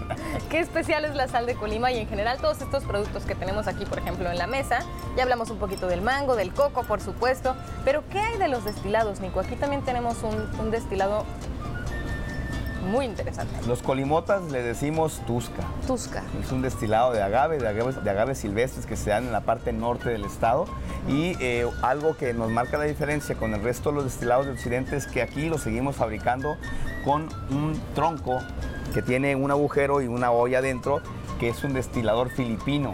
Qué 0.49 0.59
especial 0.59 1.05
es 1.05 1.15
la 1.15 1.27
sal 1.27 1.45
de 1.45 1.55
Colima 1.55 1.91
y 1.91 1.99
en 1.99 2.07
general 2.07 2.39
todos 2.39 2.61
estos 2.61 2.83
productos 2.83 3.23
que 3.23 3.35
tenemos 3.35 3.67
aquí, 3.67 3.85
por 3.85 3.99
ejemplo, 3.99 4.29
en 4.29 4.37
la 4.37 4.47
mesa. 4.47 4.79
Ya 5.15 5.23
hablamos 5.23 5.49
un 5.49 5.57
poquito 5.57 5.87
del 5.87 6.01
mango, 6.01 6.35
del 6.35 6.53
coco, 6.53 6.83
por 6.83 7.01
supuesto. 7.01 7.55
Pero 7.85 8.03
¿qué 8.09 8.19
hay 8.19 8.37
de 8.37 8.47
los 8.47 8.65
destilados, 8.65 9.19
Nico? 9.19 9.39
Aquí 9.39 9.55
también 9.55 9.83
tenemos 9.83 10.23
un, 10.23 10.35
un 10.59 10.71
destilado 10.71 11.25
muy 12.89 13.05
interesante. 13.05 13.53
Los 13.67 13.81
colimotas 13.81 14.51
le 14.51 14.61
decimos 14.61 15.21
tusca. 15.25 15.63
Tusca. 15.87 16.23
Es 16.43 16.51
un 16.51 16.61
destilado 16.61 17.13
de 17.13 17.21
agave, 17.21 17.57
de 17.57 17.67
agaves, 17.67 18.37
silvestres 18.37 18.85
que 18.85 18.95
se 18.95 19.11
dan 19.11 19.25
en 19.25 19.31
la 19.31 19.41
parte 19.41 19.71
norte 19.71 20.09
del 20.09 20.25
estado. 20.25 20.65
Y 21.07 21.35
eh, 21.39 21.67
algo 21.81 22.17
que 22.17 22.33
nos 22.33 22.49
marca 22.51 22.77
la 22.77 22.85
diferencia 22.85 23.35
con 23.35 23.53
el 23.53 23.61
resto 23.61 23.89
de 23.89 23.95
los 23.95 24.03
destilados 24.05 24.45
de 24.47 24.53
occidente 24.53 24.97
es 24.97 25.07
que 25.07 25.21
aquí 25.21 25.49
lo 25.49 25.57
seguimos 25.57 25.95
fabricando 25.95 26.57
con 27.05 27.29
un 27.51 27.79
tronco 27.95 28.39
que 28.93 29.01
tiene 29.01 29.35
un 29.35 29.51
agujero 29.51 30.01
y 30.01 30.07
una 30.07 30.31
olla 30.31 30.59
adentro, 30.59 31.01
que 31.39 31.49
es 31.49 31.63
un 31.63 31.73
destilador 31.73 32.29
filipino. 32.29 32.93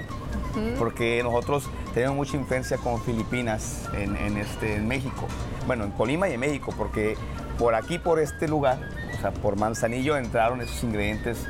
Porque 0.80 1.22
nosotros 1.22 1.70
tenemos 1.94 2.16
mucha 2.16 2.38
influencia 2.38 2.78
con 2.78 3.02
Filipinas 3.02 3.90
en, 3.94 4.38
este, 4.38 4.76
en 4.76 4.88
México. 4.88 5.28
Bueno, 5.68 5.84
en 5.84 5.92
Colima 5.92 6.30
y 6.30 6.34
en 6.34 6.40
México, 6.40 6.74
porque 6.78 7.18
por 7.58 7.76
aquí, 7.76 8.00
por 8.00 8.20
este 8.20 8.48
lugar, 8.48 8.80
por 9.32 9.58
Manzanillo 9.58 10.18
entraron 10.18 10.62
esos 10.62 10.84
ingredientes 10.84 11.46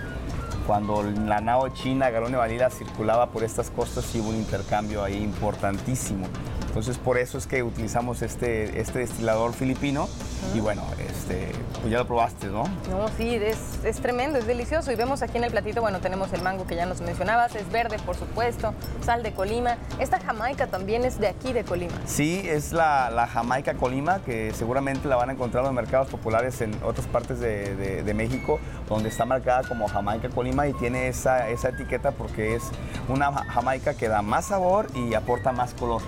cuando 0.65 1.03
la 1.03 1.41
nao 1.41 1.69
china 1.69 2.09
Garone 2.09 2.37
Vanilla 2.37 2.69
circulaba 2.69 3.29
por 3.29 3.43
estas 3.43 3.69
costas 3.69 4.13
y 4.15 4.19
hubo 4.19 4.29
un 4.29 4.35
intercambio 4.35 5.03
ahí 5.03 5.21
importantísimo. 5.21 6.27
Entonces 6.75 6.97
por 6.97 7.17
eso 7.17 7.37
es 7.37 7.47
que 7.47 7.63
utilizamos 7.63 8.21
este, 8.21 8.81
este 8.81 8.99
destilador 8.99 9.53
filipino 9.53 10.09
y 10.53 10.59
bueno, 10.59 10.83
este, 10.99 11.53
pues 11.79 11.89
ya 11.89 11.99
lo 11.99 12.05
probaste, 12.05 12.47
¿no? 12.47 12.63
No, 12.89 13.07
sí, 13.17 13.33
es, 13.33 14.01
tremendo, 14.01 14.39
es 14.39 14.45
delicioso. 14.45 14.91
Y 14.91 14.95
vemos 14.95 15.21
aquí 15.21 15.37
en 15.37 15.45
el 15.45 15.51
platito, 15.51 15.79
bueno, 15.79 16.01
tenemos 16.01 16.33
el 16.33 16.41
mango 16.41 16.67
que 16.67 16.75
ya 16.75 16.85
nos 16.85 16.99
mencionabas, 16.99 17.55
es 17.55 17.71
verde, 17.71 17.97
por 18.05 18.17
supuesto, 18.17 18.73
sal 19.01 19.23
de 19.23 19.31
Colima. 19.31 19.77
Esta 19.99 20.19
jamaica 20.19 20.67
también 20.67 21.05
es 21.05 21.17
de 21.17 21.29
aquí, 21.29 21.53
de 21.53 21.63
Colima. 21.63 21.93
Sí, 22.05 22.41
es 22.45 22.73
la, 22.73 23.25
jamaica 23.31 23.75
Colima, 23.75 24.19
que 24.25 24.51
seguramente 24.53 25.07
la 25.07 25.15
van 25.15 25.29
a 25.29 25.31
encontrar 25.31 25.61
en 25.61 25.67
los 25.67 25.75
mercados 25.75 26.09
populares 26.09 26.59
en 26.59 26.75
otras 26.83 27.07
partes 27.07 27.39
de, 27.39 28.13
México, 28.13 28.59
donde 28.89 29.07
está 29.07 29.23
marcada 29.23 29.63
como 29.65 29.87
jamaica 29.87 30.27
Colima 30.27 30.67
y 30.67 30.73
tiene 30.73 31.07
esa, 31.07 31.47
esa 31.47 31.69
etiqueta 31.69 32.11
porque 32.11 32.55
es 32.55 32.63
una 33.07 33.31
jamaica 33.31 33.93
que 33.93 34.09
da 34.09 34.21
más 34.21 34.47
sabor 34.47 34.87
y 34.93 35.13
aporta 35.13 35.53
más 35.53 35.73
color. 35.73 36.01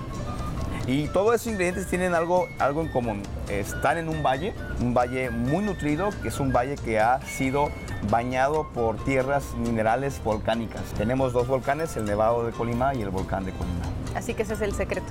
Y 0.87 1.07
todos 1.09 1.35
esos 1.35 1.47
ingredientes 1.47 1.87
tienen 1.87 2.15
algo, 2.15 2.47
algo 2.59 2.81
en 2.81 2.87
común. 2.87 3.21
Están 3.49 3.97
en 3.97 4.07
un 4.07 4.23
valle, 4.23 4.53
un 4.79 4.93
valle 4.93 5.29
muy 5.29 5.61
nutrido, 5.65 6.11
que 6.21 6.29
es 6.29 6.39
un 6.39 6.53
valle 6.53 6.75
que 6.75 6.97
ha 6.97 7.19
sido 7.23 7.69
bañado 8.09 8.69
por 8.69 8.95
tierras 9.03 9.53
minerales 9.55 10.23
volcánicas. 10.23 10.81
Tenemos 10.97 11.33
dos 11.33 11.45
volcanes, 11.45 11.97
el 11.97 12.05
Nevado 12.05 12.45
de 12.45 12.53
Colima 12.53 12.95
y 12.95 13.01
el 13.01 13.09
volcán 13.09 13.43
de 13.43 13.51
Colima. 13.51 13.83
Así 14.15 14.33
que 14.33 14.43
ese 14.43 14.53
es 14.53 14.61
el 14.61 14.73
secreto. 14.73 15.07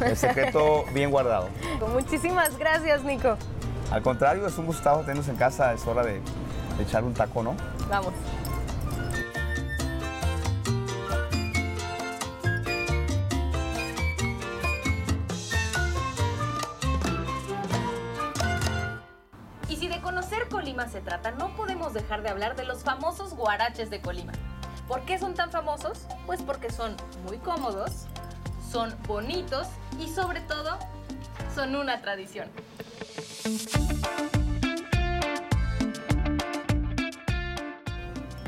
El 0.00 0.16
secreto 0.16 0.84
bien 0.94 1.10
guardado. 1.10 1.48
Muchísimas 1.92 2.56
gracias, 2.56 3.02
Nico. 3.02 3.36
Al 3.90 4.02
contrario, 4.02 4.46
es 4.46 4.56
un 4.58 4.66
gustado 4.66 5.00
tenernos 5.00 5.26
en 5.26 5.36
casa, 5.36 5.72
es 5.72 5.84
hora 5.88 6.04
de 6.04 6.20
echar 6.80 7.02
un 7.02 7.14
taco, 7.14 7.42
¿no? 7.42 7.56
Vamos. 7.90 8.12
Se 20.90 21.00
trata, 21.00 21.30
no 21.32 21.54
podemos 21.56 21.92
dejar 21.92 22.22
de 22.22 22.28
hablar 22.28 22.56
de 22.56 22.64
los 22.64 22.82
famosos 22.82 23.34
guaraches 23.34 23.90
de 23.90 24.00
Colima. 24.00 24.32
¿Por 24.88 25.02
qué 25.02 25.18
son 25.18 25.34
tan 25.34 25.50
famosos? 25.50 26.06
Pues 26.26 26.42
porque 26.42 26.70
son 26.70 26.96
muy 27.24 27.38
cómodos, 27.38 28.06
son 28.70 28.94
bonitos 29.06 29.68
y 29.98 30.08
sobre 30.08 30.40
todo 30.40 30.78
son 31.54 31.74
una 31.76 32.00
tradición. 32.00 32.48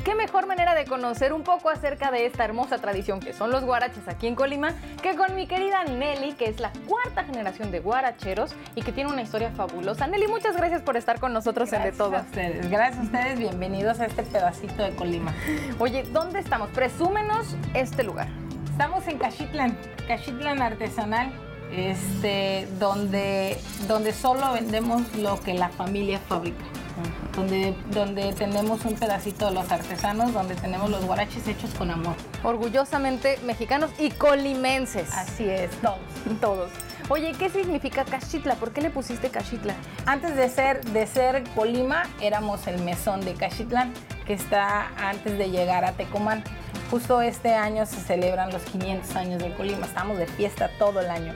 Qué 0.09 0.15
mejor 0.15 0.47
manera 0.47 0.73
de 0.73 0.85
conocer 0.85 1.33
un 1.33 1.43
poco 1.43 1.69
acerca 1.69 2.09
de 2.09 2.25
esta 2.25 2.43
hermosa 2.43 2.79
tradición 2.79 3.19
que 3.19 3.31
son 3.31 3.51
los 3.51 3.63
guaraches 3.63 4.07
aquí 4.07 4.25
en 4.25 4.33
Colima 4.33 4.73
que 5.03 5.15
con 5.15 5.35
mi 5.35 5.45
querida 5.45 5.83
Nelly, 5.83 6.33
que 6.33 6.49
es 6.49 6.59
la 6.59 6.71
cuarta 6.87 7.23
generación 7.25 7.69
de 7.69 7.79
guaracheros 7.79 8.55
y 8.73 8.81
que 8.81 8.91
tiene 8.91 9.11
una 9.11 9.21
historia 9.21 9.51
fabulosa. 9.51 10.07
Nelly, 10.07 10.27
muchas 10.27 10.57
gracias 10.57 10.81
por 10.81 10.97
estar 10.97 11.19
con 11.19 11.31
nosotros 11.31 11.71
en 11.73 11.83
De 11.83 11.91
Todo. 11.91 12.09
Gracias 12.09 12.25
a 12.25 12.41
ustedes, 12.41 12.71
gracias 12.71 12.99
a 12.99 13.03
ustedes, 13.03 13.37
bienvenidos 13.37 13.99
a 13.99 14.07
este 14.07 14.23
pedacito 14.23 14.81
de 14.81 14.95
Colima. 14.95 15.31
Oye, 15.77 16.01
¿dónde 16.11 16.39
estamos? 16.39 16.71
Presúmenos 16.71 17.55
este 17.75 18.01
lugar. 18.01 18.29
Estamos 18.71 19.07
en 19.07 19.19
Cachitlan, 19.19 19.77
Cachitlan 20.07 20.59
Artesanal, 20.59 21.31
este, 21.71 22.67
donde, 22.79 23.59
donde 23.87 24.11
solo 24.13 24.53
vendemos 24.53 25.03
lo 25.17 25.39
que 25.39 25.53
la 25.53 25.69
familia 25.69 26.17
fabrica 26.17 26.65
donde, 27.35 27.75
donde 27.91 28.33
tenemos 28.33 28.85
un 28.85 28.95
pedacito 28.95 29.45
de 29.47 29.51
los 29.51 29.71
artesanos, 29.71 30.33
donde 30.33 30.55
tenemos 30.55 30.89
los 30.89 31.03
guaraches 31.05 31.47
hechos 31.47 31.71
con 31.75 31.91
amor. 31.91 32.15
Orgullosamente 32.43 33.39
mexicanos 33.45 33.91
y 33.99 34.11
colimenses. 34.11 35.11
Así 35.13 35.47
es, 35.47 35.71
todos. 35.81 35.99
todos. 36.41 36.71
Oye, 37.09 37.33
¿qué 37.39 37.49
significa 37.49 38.05
Cachitla? 38.05 38.53
¿Por 38.55 38.71
qué 38.71 38.81
le 38.81 38.91
pusiste 38.91 39.29
Cachitla? 39.29 39.73
Antes 40.05 40.35
de 40.35 40.47
ser, 40.47 40.85
de 40.85 41.07
ser 41.07 41.43
Colima, 41.55 42.03
éramos 42.21 42.67
el 42.67 42.79
mesón 42.83 43.21
de 43.21 43.33
Cachitlán, 43.33 43.93
que 44.27 44.33
está 44.33 44.89
antes 44.95 45.37
de 45.37 45.49
llegar 45.49 45.85
a 45.85 45.93
Tecomán. 45.93 46.43
Justo 46.91 47.21
este 47.21 47.55
año 47.55 47.87
se 47.87 47.97
celebran 47.97 48.51
los 48.51 48.61
500 48.61 49.15
años 49.15 49.41
de 49.41 49.53
Colima, 49.55 49.87
estamos 49.87 50.19
de 50.19 50.27
fiesta 50.27 50.69
todo 50.77 50.99
el 50.99 51.09
año. 51.09 51.33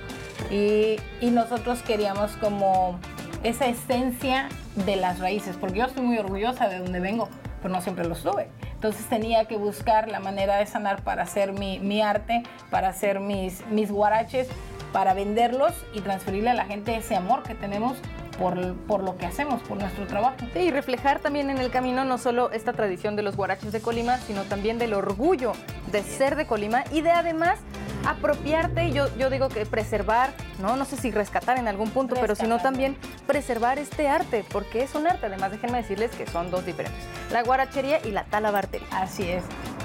Y, 0.52 0.98
y 1.22 1.32
nosotros 1.32 1.82
queríamos 1.82 2.32
como 2.34 3.00
esa 3.44 3.68
esencia 3.68 4.48
de 4.86 4.96
las 4.96 5.20
raíces, 5.20 5.58
porque 5.58 5.80
yo 5.80 5.86
estoy 5.86 6.04
muy 6.04 6.18
orgullosa 6.18 6.70
de 6.70 6.80
donde 6.80 7.00
vengo, 7.00 7.30
pero 7.62 7.74
no 7.74 7.82
siempre 7.82 8.06
lo 8.06 8.14
estuve. 8.14 8.50
Entonces 8.74 9.06
tenía 9.06 9.46
que 9.46 9.58
buscar 9.58 10.10
la 10.10 10.20
manera 10.20 10.58
de 10.58 10.66
sanar 10.66 11.04
para 11.04 11.24
hacer 11.24 11.54
mi, 11.54 12.02
arte, 12.02 12.44
para 12.70 12.90
hacer 12.90 13.20
mis, 13.20 13.66
mis 13.68 13.92
guaraches, 13.92 14.48
para 14.92 15.14
venderlos 15.14 15.74
y 15.94 16.02
transferirle 16.02 16.50
a 16.50 16.54
la 16.54 16.66
gente 16.66 16.96
ese 16.96 17.16
amor 17.16 17.44
que 17.44 17.56
tenemos 17.56 17.98
por, 18.38 18.76
por, 18.88 19.04
lo 19.04 19.18
que 19.18 19.26
hacemos, 19.26 19.62
por 19.64 19.78
nuestro 19.78 20.08
trabajo. 20.08 20.36
Sí, 20.54 20.60
y 20.60 20.72
reflejar 20.72 21.20
también 21.20 21.50
en 21.50 21.60
el 21.60 21.70
camino 21.70 22.04
no 22.04 22.18
solo 22.18 22.52
esta 22.52 22.74
tradición 22.74 23.16
de 23.16 23.24
los 23.24 23.36
guaraches 23.36 23.72
de 23.72 23.82
Colima, 23.82 24.18
sino 24.18 24.44
también 24.44 24.80
del 24.80 24.94
orgullo 24.94 25.54
de 25.92 26.04
ser 26.04 26.36
de 26.36 26.46
Colima 26.46 26.84
y 26.92 27.02
de 27.02 27.12
además 27.12 27.60
apropiarte, 28.06 28.92
yo, 28.92 29.06
yo 29.18 29.30
digo 29.30 29.50
que 29.50 29.66
preservar, 29.66 30.32
¿no? 30.60 30.76
No 30.76 30.86
sé 30.86 30.98
si 30.98 31.12
rescatar 31.12 31.58
en 31.58 31.68
algún 31.68 31.90
punto, 31.90 32.16
pero 32.20 32.36
sino 32.36 32.60
también 32.60 32.98
preservar 33.28 33.80
este 33.80 34.08
arte, 34.08 34.46
porque 34.52 34.84
es 34.84 34.96
un 34.96 35.08
arte. 35.08 35.26
Además, 35.28 35.52
déjenme 35.52 35.78
decirles 35.78 36.12
que 36.12 36.28
son 36.28 36.52
dos 36.52 36.66
diferentes, 36.66 37.02
la 37.32 37.44
guarachería 37.44 38.06
y 38.06 38.12
la 38.12 38.26
talabartería. 38.26 38.88
Así 38.92 39.30
es. 39.30 39.44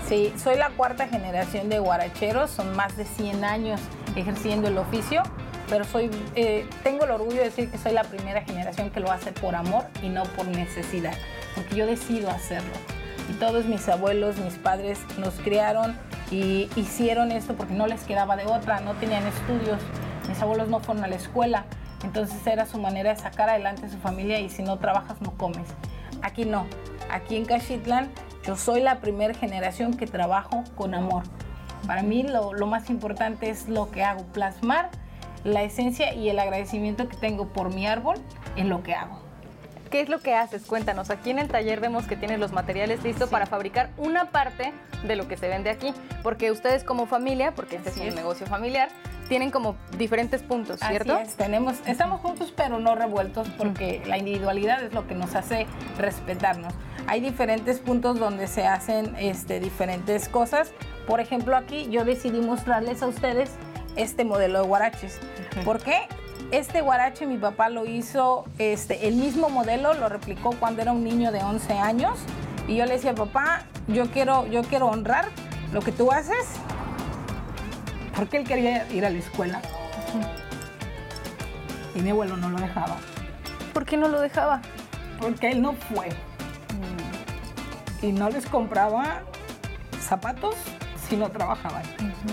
Sí, 0.08 0.32
soy 0.42 0.56
la 0.56 0.70
cuarta 0.70 1.06
generación 1.06 1.68
de 1.68 1.78
guaracheros, 1.78 2.50
son 2.50 2.74
más 2.74 2.96
de 2.96 3.04
100 3.04 3.44
años 3.44 3.80
ejerciendo 4.16 4.68
el 4.68 4.78
oficio, 4.78 5.22
pero 5.68 5.84
soy, 5.84 6.10
eh, 6.34 6.66
tengo 6.82 7.04
el 7.04 7.10
orgullo 7.10 7.36
de 7.36 7.44
decir 7.44 7.70
que 7.70 7.78
soy 7.78 7.92
la 7.92 8.04
primera 8.04 8.42
generación 8.42 8.90
que 8.90 9.00
lo 9.00 9.12
hace 9.12 9.32
por 9.32 9.54
amor 9.54 9.84
y 10.02 10.08
no 10.08 10.22
por 10.24 10.46
necesidad, 10.46 11.14
porque 11.54 11.76
yo 11.76 11.86
decido 11.86 12.30
hacerlo. 12.30 12.72
Y 13.28 13.32
todos 13.34 13.66
mis 13.66 13.88
abuelos, 13.88 14.38
mis 14.38 14.54
padres 14.54 14.98
nos 15.18 15.34
criaron 15.34 15.96
y 16.30 16.68
hicieron 16.76 17.32
esto 17.32 17.54
porque 17.54 17.74
no 17.74 17.86
les 17.86 18.04
quedaba 18.04 18.36
de 18.36 18.46
otra, 18.46 18.80
no 18.80 18.94
tenían 18.94 19.26
estudios, 19.26 19.80
mis 20.28 20.40
abuelos 20.40 20.68
no 20.68 20.80
fueron 20.80 21.04
a 21.04 21.08
la 21.08 21.16
escuela, 21.16 21.64
entonces 22.04 22.46
era 22.46 22.66
su 22.66 22.78
manera 22.78 23.14
de 23.14 23.20
sacar 23.20 23.48
adelante 23.48 23.86
a 23.86 23.88
su 23.88 23.98
familia 23.98 24.40
y 24.40 24.48
si 24.48 24.62
no 24.62 24.78
trabajas 24.78 25.20
no 25.20 25.32
comes. 25.32 25.68
Aquí 26.22 26.44
no, 26.44 26.66
aquí 27.10 27.36
en 27.36 27.44
Cachitlán 27.44 28.10
yo 28.44 28.56
soy 28.56 28.80
la 28.80 29.00
primera 29.00 29.34
generación 29.34 29.94
que 29.94 30.06
trabajo 30.06 30.64
con 30.74 30.94
amor. 30.94 31.24
Para 31.86 32.02
mí 32.02 32.22
lo, 32.22 32.54
lo 32.54 32.66
más 32.66 32.90
importante 32.90 33.50
es 33.50 33.68
lo 33.68 33.90
que 33.90 34.02
hago, 34.02 34.24
plasmar 34.26 34.90
la 35.44 35.62
esencia 35.62 36.14
y 36.14 36.28
el 36.28 36.38
agradecimiento 36.38 37.08
que 37.08 37.16
tengo 37.16 37.48
por 37.48 37.74
mi 37.74 37.86
árbol 37.86 38.16
en 38.56 38.68
lo 38.68 38.82
que 38.82 38.94
hago. 38.94 39.27
¿Qué 39.90 40.00
es 40.00 40.08
lo 40.08 40.20
que 40.20 40.34
haces? 40.34 40.64
Cuéntanos. 40.66 41.10
Aquí 41.10 41.30
en 41.30 41.38
el 41.38 41.48
taller 41.48 41.80
vemos 41.80 42.06
que 42.06 42.16
tienes 42.16 42.38
los 42.38 42.52
materiales 42.52 43.02
listos 43.02 43.30
para 43.30 43.46
fabricar 43.46 43.90
una 43.96 44.30
parte 44.30 44.72
de 45.04 45.16
lo 45.16 45.28
que 45.28 45.36
se 45.36 45.48
vende 45.48 45.70
aquí. 45.70 45.94
Porque 46.22 46.50
ustedes 46.50 46.84
como 46.84 47.06
familia, 47.06 47.54
porque 47.54 47.76
este 47.76 47.90
es 47.90 47.96
un 47.96 48.14
negocio 48.14 48.46
familiar, 48.46 48.88
tienen 49.28 49.50
como 49.50 49.76
diferentes 49.96 50.42
puntos, 50.42 50.80
¿cierto? 50.80 51.14
Así 51.14 51.28
es. 51.28 51.34
Tenemos, 51.36 51.76
estamos 51.86 52.20
juntos 52.20 52.52
pero 52.56 52.78
no 52.80 52.94
revueltos 52.94 53.48
porque 53.50 54.02
la 54.06 54.18
individualidad 54.18 54.82
es 54.82 54.92
lo 54.92 55.06
que 55.06 55.14
nos 55.14 55.34
hace 55.34 55.66
respetarnos. 55.98 56.72
Hay 57.06 57.20
diferentes 57.20 57.78
puntos 57.78 58.18
donde 58.18 58.46
se 58.46 58.66
hacen 58.66 59.14
este, 59.18 59.60
diferentes 59.60 60.28
cosas. 60.28 60.72
Por 61.06 61.20
ejemplo, 61.20 61.56
aquí 61.56 61.88
yo 61.90 62.04
decidí 62.04 62.40
mostrarles 62.40 63.02
a 63.02 63.06
ustedes 63.06 63.50
este 63.96 64.24
modelo 64.24 64.62
de 64.62 64.66
guaraches. 64.66 65.18
¿Por 65.64 65.80
qué? 65.80 66.02
Este 66.50 66.80
guarache 66.80 67.26
mi 67.26 67.36
papá 67.36 67.68
lo 67.68 67.84
hizo, 67.84 68.46
este, 68.58 69.06
el 69.06 69.16
mismo 69.16 69.50
modelo 69.50 69.92
lo 69.94 70.08
replicó 70.08 70.52
cuando 70.58 70.80
era 70.80 70.92
un 70.92 71.04
niño 71.04 71.30
de 71.30 71.42
11 71.42 71.74
años. 71.74 72.18
Y 72.66 72.76
yo 72.76 72.86
le 72.86 72.94
decía, 72.94 73.14
papá, 73.14 73.64
yo 73.86 74.10
quiero, 74.10 74.46
yo 74.46 74.62
quiero 74.62 74.86
honrar 74.86 75.28
lo 75.72 75.80
que 75.80 75.92
tú 75.92 76.10
haces, 76.12 76.46
porque 78.16 78.38
él 78.38 78.44
quería 78.44 78.90
ir 78.92 79.04
a 79.04 79.10
la 79.10 79.18
escuela. 79.18 79.60
Y 81.94 82.00
mi 82.00 82.10
abuelo 82.10 82.36
no 82.36 82.50
lo 82.50 82.58
dejaba. 82.58 82.96
¿Por 83.72 83.84
qué 83.84 83.96
no 83.96 84.08
lo 84.08 84.20
dejaba? 84.20 84.60
Porque 85.20 85.50
él 85.50 85.62
no 85.62 85.72
fue. 85.72 86.08
Y 88.02 88.12
no 88.12 88.30
les 88.30 88.46
compraba 88.46 89.22
zapatos 90.00 90.54
si 91.08 91.16
no 91.16 91.30
trabajaban. 91.30 91.82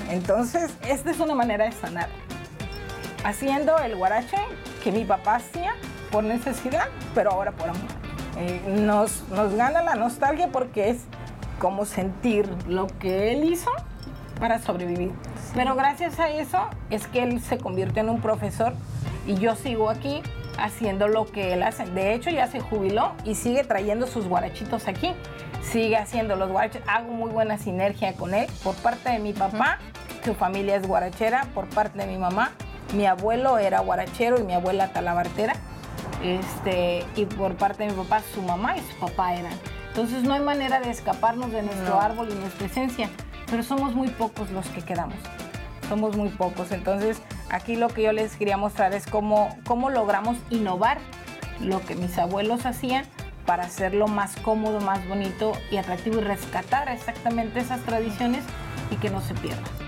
Entonces, 0.09 0.71
esta 0.87 1.11
es 1.11 1.19
una 1.19 1.33
manera 1.35 1.65
de 1.65 1.71
sanar. 1.71 2.09
Haciendo 3.25 3.77
el 3.79 3.95
guarache 3.95 4.37
que 4.83 4.91
mi 4.91 5.03
papá 5.03 5.37
hacía 5.37 5.73
por 6.11 6.23
necesidad, 6.23 6.87
pero 7.15 7.31
ahora 7.31 7.51
por 7.53 7.69
amor. 7.69 7.89
Eh, 8.37 8.61
nos, 8.67 9.27
nos 9.29 9.55
gana 9.55 9.81
la 9.81 9.95
nostalgia 9.95 10.49
porque 10.51 10.91
es 10.91 10.99
como 11.57 11.85
sentir 11.85 12.47
lo 12.67 12.85
que 12.85 13.31
él 13.31 13.45
hizo 13.45 13.71
para 14.39 14.59
sobrevivir. 14.59 15.11
Pero 15.55 15.75
gracias 15.75 16.19
a 16.19 16.29
eso 16.29 16.67
es 16.91 17.07
que 17.07 17.23
él 17.23 17.41
se 17.41 17.57
convirtió 17.57 18.03
en 18.03 18.09
un 18.09 18.21
profesor 18.21 18.73
y 19.25 19.33
yo 19.35 19.55
sigo 19.55 19.89
aquí 19.89 20.21
haciendo 20.59 21.07
lo 21.07 21.25
que 21.25 21.53
él 21.53 21.63
hace. 21.63 21.85
De 21.85 22.13
hecho, 22.13 22.29
ya 22.29 22.45
se 22.45 22.59
jubiló 22.59 23.13
y 23.23 23.33
sigue 23.33 23.63
trayendo 23.63 24.05
sus 24.05 24.27
guarachitos 24.27 24.87
aquí. 24.87 25.13
Sigue 25.63 25.97
haciendo 25.97 26.35
los 26.35 26.51
guarachitos. 26.51 26.87
Hago 26.87 27.11
muy 27.11 27.31
buena 27.31 27.57
sinergia 27.57 28.13
con 28.13 28.35
él. 28.35 28.47
Por 28.63 28.75
parte 28.75 29.09
de 29.09 29.17
mi 29.17 29.33
papá, 29.33 29.79
su 30.23 30.35
familia 30.35 30.75
es 30.75 30.87
guarachera. 30.87 31.47
Por 31.55 31.65
parte 31.69 31.97
de 31.97 32.05
mi 32.05 32.17
mamá, 32.17 32.51
mi 32.95 33.05
abuelo 33.05 33.57
era 33.57 33.79
guarachero 33.79 34.39
y 34.39 34.43
mi 34.43 34.53
abuela 34.53 34.91
talabartera. 34.91 35.53
Este, 36.23 37.05
y 37.15 37.25
por 37.25 37.55
parte 37.55 37.83
de 37.83 37.91
mi 37.91 38.03
papá, 38.03 38.21
su 38.33 38.41
mamá 38.41 38.77
y 38.77 38.81
su 38.81 38.95
papá 38.99 39.35
eran. 39.35 39.53
Entonces 39.89 40.23
no 40.23 40.33
hay 40.33 40.41
manera 40.41 40.79
de 40.79 40.89
escaparnos 40.89 41.51
de 41.51 41.61
nuestro 41.61 41.99
árbol 41.99 42.29
y 42.31 42.35
nuestra 42.35 42.65
esencia, 42.65 43.09
pero 43.49 43.63
somos 43.63 43.93
muy 43.93 44.09
pocos 44.09 44.49
los 44.51 44.67
que 44.67 44.81
quedamos. 44.81 45.15
Somos 45.87 46.17
muy 46.17 46.29
pocos. 46.29 46.71
Entonces 46.71 47.21
aquí 47.49 47.75
lo 47.75 47.87
que 47.89 48.03
yo 48.03 48.11
les 48.11 48.35
quería 48.35 48.57
mostrar 48.57 48.93
es 48.93 49.05
cómo, 49.05 49.55
cómo 49.65 49.89
logramos 49.89 50.37
innovar 50.49 50.97
lo 51.61 51.79
que 51.81 51.95
mis 51.95 52.17
abuelos 52.17 52.65
hacían 52.65 53.05
para 53.45 53.63
hacerlo 53.63 54.07
más 54.07 54.35
cómodo, 54.37 54.81
más 54.81 55.07
bonito 55.07 55.53
y 55.71 55.77
atractivo 55.77 56.19
y 56.19 56.23
rescatar 56.23 56.89
exactamente 56.89 57.59
esas 57.59 57.81
tradiciones 57.81 58.43
y 58.89 58.95
que 58.95 59.09
no 59.09 59.21
se 59.21 59.33
pierdan. 59.35 59.84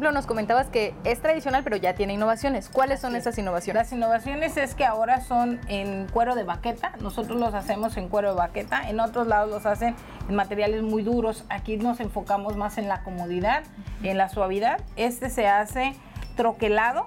Ejemplo, 0.00 0.12
nos 0.12 0.26
comentabas 0.26 0.68
que 0.68 0.94
es 1.04 1.20
tradicional, 1.20 1.62
pero 1.62 1.76
ya 1.76 1.94
tiene 1.94 2.14
innovaciones. 2.14 2.70
¿Cuáles 2.70 3.00
son 3.00 3.16
esas 3.16 3.36
innovaciones? 3.36 3.82
Las 3.82 3.92
innovaciones 3.92 4.56
es 4.56 4.74
que 4.74 4.86
ahora 4.86 5.20
son 5.20 5.60
en 5.68 6.06
cuero 6.08 6.34
de 6.34 6.42
baqueta. 6.42 6.92
Nosotros 7.02 7.38
los 7.38 7.52
hacemos 7.52 7.98
en 7.98 8.08
cuero 8.08 8.30
de 8.30 8.36
baqueta. 8.36 8.88
En 8.88 8.98
otros 8.98 9.26
lados 9.26 9.50
los 9.50 9.66
hacen 9.66 9.94
en 10.26 10.34
materiales 10.34 10.82
muy 10.82 11.02
duros. 11.02 11.44
Aquí 11.50 11.76
nos 11.76 12.00
enfocamos 12.00 12.56
más 12.56 12.78
en 12.78 12.88
la 12.88 13.02
comodidad, 13.02 13.62
en 14.02 14.16
la 14.16 14.30
suavidad. 14.30 14.80
Este 14.96 15.28
se 15.28 15.48
hace 15.48 15.94
troquelado, 16.34 17.04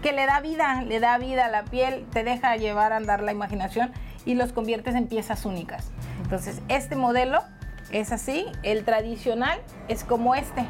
que 0.00 0.12
le 0.12 0.26
da 0.26 0.38
vida, 0.38 0.82
le 0.82 1.00
da 1.00 1.18
vida 1.18 1.46
a 1.46 1.48
la 1.48 1.64
piel, 1.64 2.06
te 2.12 2.22
deja 2.22 2.54
llevar 2.54 2.92
a 2.92 2.96
andar 2.96 3.22
la 3.24 3.32
imaginación 3.32 3.90
y 4.24 4.34
los 4.34 4.52
conviertes 4.52 4.94
en 4.94 5.08
piezas 5.08 5.44
únicas. 5.46 5.90
Entonces, 6.22 6.62
este 6.68 6.94
modelo 6.94 7.40
es 7.90 8.12
así. 8.12 8.46
El 8.62 8.84
tradicional 8.84 9.58
es 9.88 10.04
como 10.04 10.36
este 10.36 10.64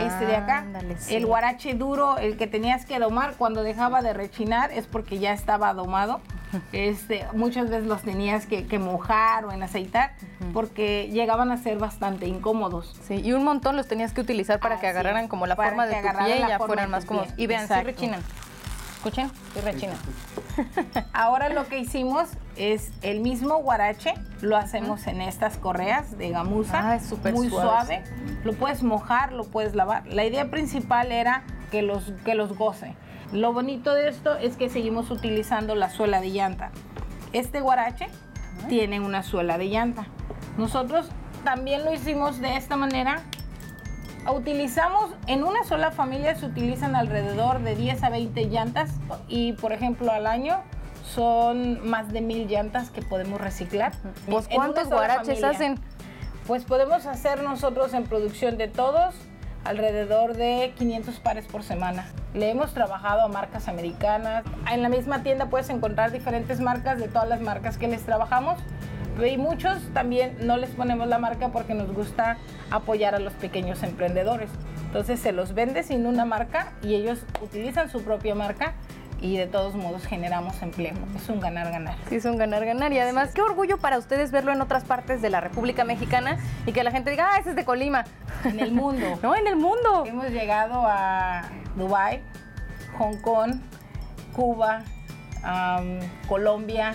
este 0.00 0.26
de 0.26 0.36
acá. 0.36 0.58
Ándale, 0.58 0.96
sí. 0.98 1.14
El 1.14 1.26
guarache 1.26 1.74
duro, 1.74 2.18
el 2.18 2.36
que 2.36 2.46
tenías 2.46 2.84
que 2.86 2.98
domar 2.98 3.34
cuando 3.36 3.62
dejaba 3.62 4.02
de 4.02 4.12
rechinar 4.12 4.72
es 4.72 4.86
porque 4.86 5.18
ya 5.18 5.32
estaba 5.32 5.72
domado. 5.74 6.20
Este, 6.72 7.24
muchas 7.32 7.70
veces 7.70 7.86
los 7.86 8.02
tenías 8.02 8.44
que, 8.44 8.66
que 8.66 8.80
mojar 8.80 9.44
o 9.44 9.52
en 9.52 9.62
aceitar 9.62 10.14
porque 10.52 11.08
llegaban 11.08 11.52
a 11.52 11.56
ser 11.58 11.78
bastante 11.78 12.26
incómodos. 12.26 12.98
Sí, 13.06 13.20
y 13.22 13.32
un 13.32 13.44
montón 13.44 13.76
los 13.76 13.86
tenías 13.86 14.12
que 14.12 14.20
utilizar 14.20 14.58
para 14.58 14.80
que 14.80 14.88
agarraran 14.88 15.28
como 15.28 15.46
la 15.46 15.54
forma 15.54 15.86
de 15.86 16.02
tu 16.02 16.24
pie 16.24 16.38
y 16.38 16.40
ya 16.40 16.58
fueran 16.58 16.90
más 16.90 17.04
cómodos. 17.04 17.28
Y 17.36 17.46
vean, 17.46 17.60
sí 17.60 17.64
Exacto. 17.66 17.86
rechinan. 17.86 18.20
Escuchen, 19.00 19.30
sí 19.54 19.60
rechinan. 19.62 19.96
Ahora 21.14 21.48
lo 21.48 21.66
que 21.66 21.78
hicimos 21.78 22.28
es 22.56 22.92
el 23.00 23.20
mismo 23.20 23.56
guarache, 23.56 24.12
lo 24.42 24.58
hacemos 24.58 25.06
en 25.06 25.22
estas 25.22 25.56
correas 25.56 26.18
de 26.18 26.28
gamuza, 26.28 26.90
Ah, 26.90 26.96
es 26.96 27.06
súper 27.06 27.32
muy 27.32 27.48
suave, 27.48 28.04
suave. 28.04 28.04
Lo 28.44 28.52
puedes 28.52 28.82
mojar, 28.82 29.32
lo 29.32 29.44
puedes 29.44 29.74
lavar. 29.74 30.06
La 30.06 30.26
idea 30.26 30.50
principal 30.50 31.12
era 31.12 31.44
que 31.70 31.80
los, 31.80 32.12
que 32.26 32.34
los 32.34 32.58
goce. 32.58 32.94
Lo 33.32 33.54
bonito 33.54 33.94
de 33.94 34.10
esto 34.10 34.36
es 34.36 34.58
que 34.58 34.68
seguimos 34.68 35.10
utilizando 35.10 35.74
la 35.74 35.88
suela 35.88 36.20
de 36.20 36.32
llanta. 36.32 36.70
Este 37.32 37.62
guarache 37.62 38.06
tiene 38.68 39.00
una 39.00 39.22
suela 39.22 39.56
de 39.56 39.70
llanta. 39.70 40.08
Nosotros 40.58 41.08
también 41.42 41.86
lo 41.86 41.94
hicimos 41.94 42.38
de 42.38 42.54
esta 42.58 42.76
manera. 42.76 43.22
Utilizamos, 44.28 45.10
en 45.26 45.44
una 45.44 45.64
sola 45.64 45.90
familia 45.90 46.34
se 46.34 46.46
utilizan 46.46 46.94
alrededor 46.94 47.60
de 47.60 47.74
10 47.74 48.02
a 48.02 48.10
20 48.10 48.44
llantas 48.46 48.90
y 49.28 49.54
por 49.54 49.72
ejemplo 49.72 50.12
al 50.12 50.26
año 50.26 50.60
son 51.04 51.88
más 51.88 52.12
de 52.12 52.20
mil 52.20 52.46
llantas 52.46 52.90
que 52.90 53.02
podemos 53.02 53.40
reciclar. 53.40 53.92
Pues, 54.28 54.46
En 54.50 54.56
¿cuántos 54.56 54.88
guaraches 54.88 55.40
familia. 55.40 55.50
hacen? 55.50 55.78
Pues 56.46 56.64
podemos 56.64 57.06
hacer 57.06 57.42
nosotros 57.42 57.94
en 57.94 58.04
producción 58.04 58.58
de 58.58 58.68
todos 58.68 59.14
alrededor 59.64 60.36
de 60.36 60.72
500 60.78 61.18
pares 61.20 61.46
por 61.46 61.62
semana. 61.62 62.06
Le 62.34 62.50
hemos 62.50 62.72
trabajado 62.72 63.22
a 63.22 63.28
marcas 63.28 63.68
americanas. 63.68 64.44
En 64.70 64.82
la 64.82 64.88
misma 64.88 65.22
tienda 65.22 65.46
puedes 65.46 65.68
encontrar 65.70 66.12
diferentes 66.12 66.60
marcas 66.60 66.98
de 66.98 67.08
todas 67.08 67.28
las 67.28 67.40
marcas 67.40 67.76
que 67.76 67.88
les 67.88 68.02
trabajamos. 68.02 68.58
Y 69.26 69.36
muchos 69.36 69.78
también 69.92 70.36
no 70.42 70.56
les 70.56 70.70
ponemos 70.70 71.08
la 71.08 71.18
marca 71.18 71.48
porque 71.48 71.74
nos 71.74 71.92
gusta 71.92 72.38
apoyar 72.70 73.14
a 73.14 73.18
los 73.18 73.32
pequeños 73.34 73.82
emprendedores. 73.82 74.50
Entonces 74.86 75.20
se 75.20 75.32
los 75.32 75.54
vende 75.54 75.82
sin 75.82 76.06
una 76.06 76.24
marca 76.24 76.72
y 76.82 76.94
ellos 76.94 77.20
utilizan 77.40 77.90
su 77.90 78.02
propia 78.02 78.34
marca 78.34 78.74
y 79.20 79.36
de 79.36 79.46
todos 79.46 79.74
modos 79.74 80.06
generamos 80.06 80.60
empleo. 80.62 80.94
Es 81.14 81.28
un 81.28 81.40
ganar-ganar. 81.40 81.96
Sí, 82.08 82.16
es 82.16 82.24
un 82.24 82.38
ganar-ganar. 82.38 82.92
Y 82.92 82.98
además, 82.98 83.30
qué 83.34 83.42
orgullo 83.42 83.78
para 83.78 83.98
ustedes 83.98 84.30
verlo 84.30 84.52
en 84.52 84.60
otras 84.60 84.84
partes 84.84 85.20
de 85.22 85.30
la 85.30 85.40
República 85.40 85.84
Mexicana 85.84 86.38
y 86.66 86.72
que 86.72 86.82
la 86.82 86.90
gente 86.90 87.10
diga, 87.10 87.30
ah, 87.32 87.38
ese 87.38 87.50
es 87.50 87.56
de 87.56 87.64
Colima. 87.64 88.04
En 88.44 88.60
el 88.60 88.72
mundo. 88.72 89.18
no, 89.22 89.36
en 89.36 89.46
el 89.46 89.56
mundo. 89.56 90.04
Hemos 90.06 90.30
llegado 90.30 90.82
a 90.86 91.42
Dubái, 91.76 92.22
Hong 92.98 93.20
Kong, 93.20 93.60
Cuba, 94.34 94.82
am, 95.42 95.98
Colombia, 96.26 96.94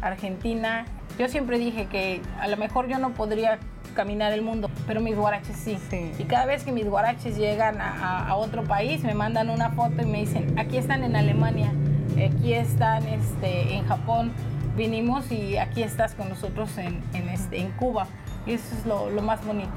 Argentina. 0.00 0.86
Yo 1.18 1.28
siempre 1.28 1.58
dije 1.58 1.86
que 1.86 2.20
a 2.40 2.48
lo 2.48 2.56
mejor 2.56 2.88
yo 2.88 2.98
no 2.98 3.10
podría 3.10 3.58
caminar 3.94 4.32
el 4.32 4.42
mundo, 4.42 4.68
pero 4.86 5.00
mis 5.00 5.16
guaraches 5.16 5.56
sí. 5.56 5.78
Sí. 5.88 6.10
Y 6.18 6.24
cada 6.24 6.46
vez 6.46 6.64
que 6.64 6.72
mis 6.72 6.86
guaraches 6.86 7.36
llegan 7.36 7.80
a, 7.80 8.34
otro 8.34 8.64
país, 8.64 9.04
me 9.04 9.14
mandan 9.14 9.48
una 9.48 9.70
foto 9.70 10.02
y 10.02 10.06
me 10.06 10.18
dicen, 10.18 10.58
aquí 10.58 10.76
están 10.76 11.04
en 11.04 11.14
Alemania, 11.14 11.72
aquí 12.16 12.52
están 12.52 13.06
este, 13.06 13.74
en 13.74 13.86
Japón, 13.86 14.32
vinimos 14.76 15.30
y 15.30 15.56
aquí 15.56 15.84
estás 15.84 16.14
con 16.14 16.28
nosotros 16.28 16.76
en, 16.78 17.00
en, 17.14 17.28
este, 17.28 17.60
en 17.60 17.70
Cuba. 17.72 18.08
Y 18.44 18.54
eso 18.54 18.74
es 18.76 18.84
lo, 18.84 19.08
lo 19.10 19.22
más 19.22 19.44
bonito. 19.46 19.72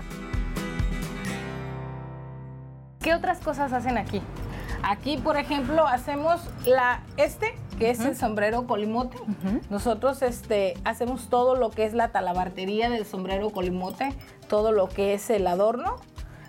¿Qué 3.00 3.13
otras 3.13 3.39
cosas 3.39 3.71
hacen 3.71 3.97
aquí? 3.97 4.21
Aquí, 4.84 5.18
por 5.18 5.38
ejemplo, 5.38 5.86
hacemos 5.88 6.42
la 6.66 7.02
este, 7.18 7.58
que 7.78 7.90
es 7.90 8.00
el 8.02 8.16
sombrero 8.16 8.68
colimote. 8.68 9.18
Nosotros 9.70 10.22
este, 10.22 10.76
hacemos 10.84 11.30
todo 11.30 11.56
lo 11.56 11.70
que 11.70 11.86
es 11.86 11.94
la 11.94 12.10
talabartería 12.10 12.90
del 12.90 13.06
sombrero 13.06 13.50
colimote, 13.52 14.13
todo 14.48 14.72
lo 14.72 14.90
que 14.90 15.13
es 15.13 15.30
el 15.30 15.48
adorno. 15.48 15.96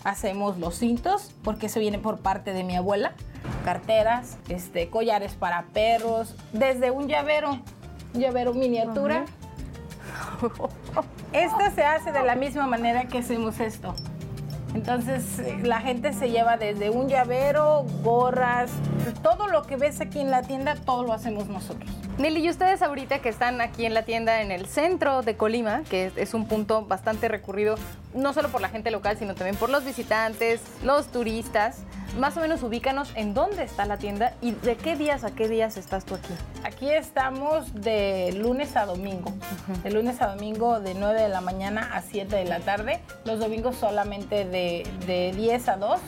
Hacemos 0.04 0.58
los 0.58 0.76
cintos, 0.76 1.34
porque 1.42 1.66
eso 1.66 1.80
viene 1.80 1.98
por 1.98 2.18
parte 2.18 2.52
de 2.52 2.64
mi 2.64 2.76
abuela. 2.76 3.12
Carteras, 3.64 4.38
este, 4.48 4.88
collares 4.88 5.34
para 5.34 5.64
perros, 5.72 6.34
desde 6.52 6.90
un 6.90 7.08
llavero, 7.08 7.58
un 8.14 8.20
llavero 8.20 8.54
miniatura. 8.54 9.24
Esta 11.32 11.70
se 11.70 11.84
hace 11.84 12.12
de 12.12 12.22
la 12.22 12.36
misma 12.36 12.66
manera 12.66 13.04
que 13.08 13.18
hacemos 13.18 13.60
esto. 13.60 13.94
Entonces 14.74 15.38
eh, 15.38 15.58
la 15.62 15.80
gente 15.80 16.12
se 16.12 16.30
lleva 16.30 16.56
desde 16.56 16.90
un 16.90 17.08
llavero, 17.08 17.84
gorras, 18.02 18.70
todo 19.22 19.48
lo 19.48 19.62
que 19.62 19.76
ves 19.76 20.00
aquí 20.00 20.20
en 20.20 20.30
la 20.30 20.42
tienda, 20.42 20.76
todo 20.76 21.04
lo 21.04 21.12
hacemos 21.12 21.48
nosotros. 21.48 21.90
Nelly, 22.18 22.46
y 22.46 22.50
ustedes 22.50 22.82
ahorita 22.82 23.20
que 23.20 23.28
están 23.28 23.60
aquí 23.60 23.86
en 23.86 23.94
la 23.94 24.02
tienda 24.02 24.42
en 24.42 24.50
el 24.50 24.66
centro 24.66 25.22
de 25.22 25.36
Colima, 25.36 25.82
que 25.88 26.10
es 26.16 26.34
un 26.34 26.48
punto 26.48 26.84
bastante 26.84 27.28
recurrido, 27.28 27.76
no 28.12 28.32
solo 28.32 28.48
por 28.48 28.60
la 28.60 28.68
gente 28.68 28.90
local, 28.90 29.16
sino 29.16 29.34
también 29.34 29.56
por 29.56 29.70
los 29.70 29.84
visitantes, 29.84 30.60
los 30.82 31.06
turistas, 31.08 31.82
más 32.18 32.36
o 32.36 32.40
menos 32.40 32.62
ubícanos 32.62 33.12
en 33.14 33.32
dónde 33.32 33.62
está 33.62 33.86
la 33.86 33.96
tienda 33.96 34.34
y 34.40 34.52
de 34.52 34.76
qué 34.76 34.96
días 34.96 35.24
a 35.24 35.30
qué 35.30 35.48
días 35.48 35.76
estás 35.76 36.04
tú 36.04 36.16
aquí. 36.16 36.34
Aquí 36.64 36.90
estamos 36.90 37.72
de 37.74 38.32
lunes 38.36 38.76
a 38.76 38.86
domingo, 38.86 39.32
de 39.82 39.90
lunes 39.90 40.20
a 40.20 40.34
domingo 40.34 40.80
de 40.80 40.94
9 40.94 41.22
de 41.22 41.28
la 41.28 41.40
mañana 41.40 41.90
a 41.94 42.02
7 42.02 42.34
de 42.34 42.44
la 42.44 42.60
tarde, 42.60 43.00
los 43.24 43.38
domingos 43.38 43.76
solamente 43.76 44.44
de, 44.44 44.86
de 45.06 45.32
10 45.36 45.68
a 45.68 45.76
2 45.76 46.00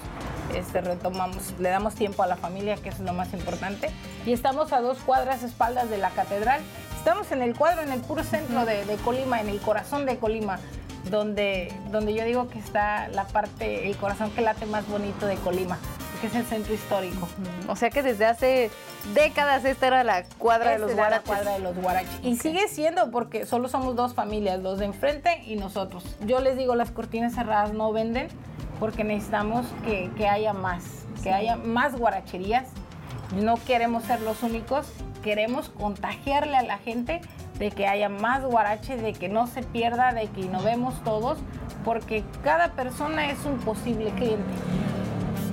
este, 0.55 0.81
retomamos, 0.81 1.55
le 1.61 1.68
damos 1.68 1.94
tiempo 1.94 2.23
a 2.23 2.27
la 2.27 2.37
familia, 2.37 2.77
que 2.77 2.88
es 2.88 2.99
lo 2.99 3.12
más 3.12 3.33
importante. 3.33 3.90
Y 4.27 4.33
estamos 4.33 4.73
a 4.73 4.81
dos 4.81 4.99
cuadras 4.99 5.44
espaldas 5.44 5.90
de 5.90 5.99
la 5.99 6.11
catedral. 6.11 6.61
Estamos 6.96 7.31
en 7.31 7.42
el 7.42 7.55
cuadro, 7.55 7.83
en 7.83 7.92
el 7.92 8.01
puro 8.01 8.25
centro 8.25 8.64
de, 8.64 8.85
Colima, 9.05 9.40
en 9.40 9.49
el 9.49 9.61
corazón 9.61 10.07
de 10.07 10.18
Colima, 10.18 10.59
donde, 11.09 11.73
donde 11.92 12.14
yo 12.14 12.25
digo 12.25 12.49
que 12.49 12.59
está 12.59 13.09
la 13.09 13.29
parte, 13.29 13.88
el 13.88 13.96
corazón 13.96 14.31
que 14.33 14.42
late 14.42 14.66
más 14.66 14.88
bonito 14.88 15.27
de 15.27 15.37
Colima 15.37 15.79
que 16.21 16.27
es 16.27 16.35
el 16.35 16.45
centro 16.45 16.75
histórico. 16.75 17.29
O 17.69 17.77
sea 17.77 17.91
que 17.91 18.03
desde 18.03 18.27
hace 18.27 18.71
décadas 19.15 19.65
esta 19.65 19.87
era 19.87 20.05
la 20.05 20.25
cuadra 20.39 20.73
de 20.73 20.79
los 20.79 20.95
guaraches. 20.95 21.29
La 21.29 21.35
cuadra 21.35 21.53
de 21.55 21.59
los 21.61 21.77
guaraches. 21.77 22.21
Y 22.23 22.37
sigue 22.37 22.69
siendo 22.69 23.11
porque 23.11 23.47
solo 23.47 23.69
somos 23.69 23.97
dos 23.97 24.15
familias, 24.15 24.61
los 24.61 24.79
de 24.79 24.87
enfrente 24.87 25.43
y 25.47 25.57
nosotros. 25.57 26.05
Yo 26.27 26.41
les 26.41 26.57
digo, 26.57 26.75
las 26.75 26.91
cortinas 26.91 27.35
cerradas 27.35 27.73
no 27.73 27.93
venden 27.93 28.29
porque 28.79 29.05
necesitamos 29.05 29.67
que, 29.85 30.29
haya 30.29 30.53
más, 30.53 30.85
que 31.23 31.33
haya 31.33 31.57
más 31.57 31.97
guaracherías. 31.97 32.69
No 33.37 33.57
queremos 33.65 34.05
ser 34.05 34.21
los 34.23 34.43
únicos, 34.43 34.87
queremos 35.23 35.69
contagiarle 35.69 36.57
a 36.57 36.63
la 36.63 36.79
gente 36.79 37.21
de 37.59 37.71
que 37.71 37.87
haya 37.87 38.09
más 38.09 38.43
guaraches, 38.43 39.03
de 39.03 39.13
que 39.13 39.29
no 39.29 39.47
se 39.47 39.63
pierda, 39.63 40.13
de 40.13 40.29
que 40.29 40.41
innovemos 40.41 41.05
todos, 41.05 41.39
porque 41.85 42.25
cada 42.43 42.73
persona 42.73 43.31
es 43.31 43.45
un 43.45 43.59
posible 43.59 44.11
cliente. 44.11 44.51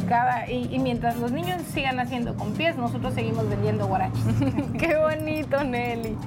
Cada, 0.07 0.49
y, 0.49 0.73
y, 0.73 0.79
mientras 0.79 1.17
los 1.17 1.31
niños 1.31 1.61
sigan 1.73 1.99
haciendo 1.99 2.35
con 2.35 2.53
pies, 2.53 2.77
nosotros 2.77 3.13
seguimos 3.13 3.49
vendiendo 3.49 3.87
guaraches. 3.87 4.23
Qué 4.79 4.95
bonito, 4.95 5.63
Nelly. 5.63 6.17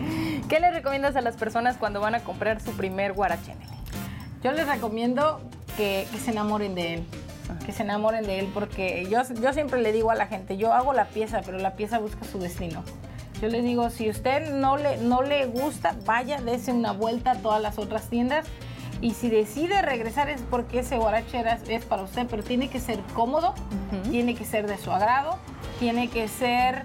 ¿Qué 0.49 0.61
le 0.61 0.71
recomiendas 0.71 1.17
a 1.17 1.21
las 1.21 1.37
personas 1.37 1.77
cuando 1.77 2.01
van 2.01 2.15
a 2.15 2.21
comprar 2.21 2.61
su 2.61 2.73
primer 2.73 3.13
guarache, 3.13 3.55
Nelly? 3.55 3.81
Yo 4.43 4.53
les 4.53 4.67
recomiendo 4.67 5.41
que, 5.77 6.07
se 6.23 6.31
enamoren 6.31 6.75
de 6.75 6.95
él 6.95 7.05
que 7.67 7.73
se 7.73 7.83
enamoren 7.83 8.25
de 8.25 8.39
él, 8.39 8.49
porque 8.55 9.09
yo, 9.11 9.21
yo 9.43 9.53
siempre 9.53 9.83
le 9.83 9.93
digo 9.93 10.13
a 10.13 10.15
la 10.15 10.29
gente, 10.29 10.57
yo 10.57 10.73
hago 10.73 10.93
la 10.93 11.07
pieza, 11.07 11.41
pero 11.45 11.59
la 11.59 11.75
pieza 11.75 11.99
busca 11.99 12.25
su 12.25 12.39
destino. 12.39 12.85
Yo 13.41 13.49
le 13.49 13.61
digo, 13.61 13.91
si 13.91 14.09
usted 14.09 14.53
no 14.53 14.77
le, 14.77 14.99
no 14.99 15.23
le 15.23 15.47
gusta, 15.47 15.97
vaya, 16.05 16.41
dése 16.41 16.73
una 16.73 16.93
vuelta 16.93 17.33
a 17.33 17.35
todas 17.37 17.61
las 17.61 17.79
otras 17.79 18.09
tiendas. 18.09 18.47
Y 19.01 19.15
si 19.15 19.31
decide 19.31 19.81
regresar 19.83 20.29
es 20.29 20.43
porque 20.43 20.81
ese 20.81 20.99
guarachera 20.99 21.59
es 21.69 21.85
para 21.85 22.03
usted, 22.03 22.27
pero 22.29 22.43
tiene 22.43 22.69
que 22.69 22.81
ser 22.81 23.01
cómodo, 23.15 23.55
tiene 24.11 24.35
que 24.35 24.45
ser 24.45 24.67
de 24.67 24.77
su 24.77 24.91
agrado, 24.91 25.39
tiene 25.79 26.09
que 26.09 26.29
ser 26.29 26.85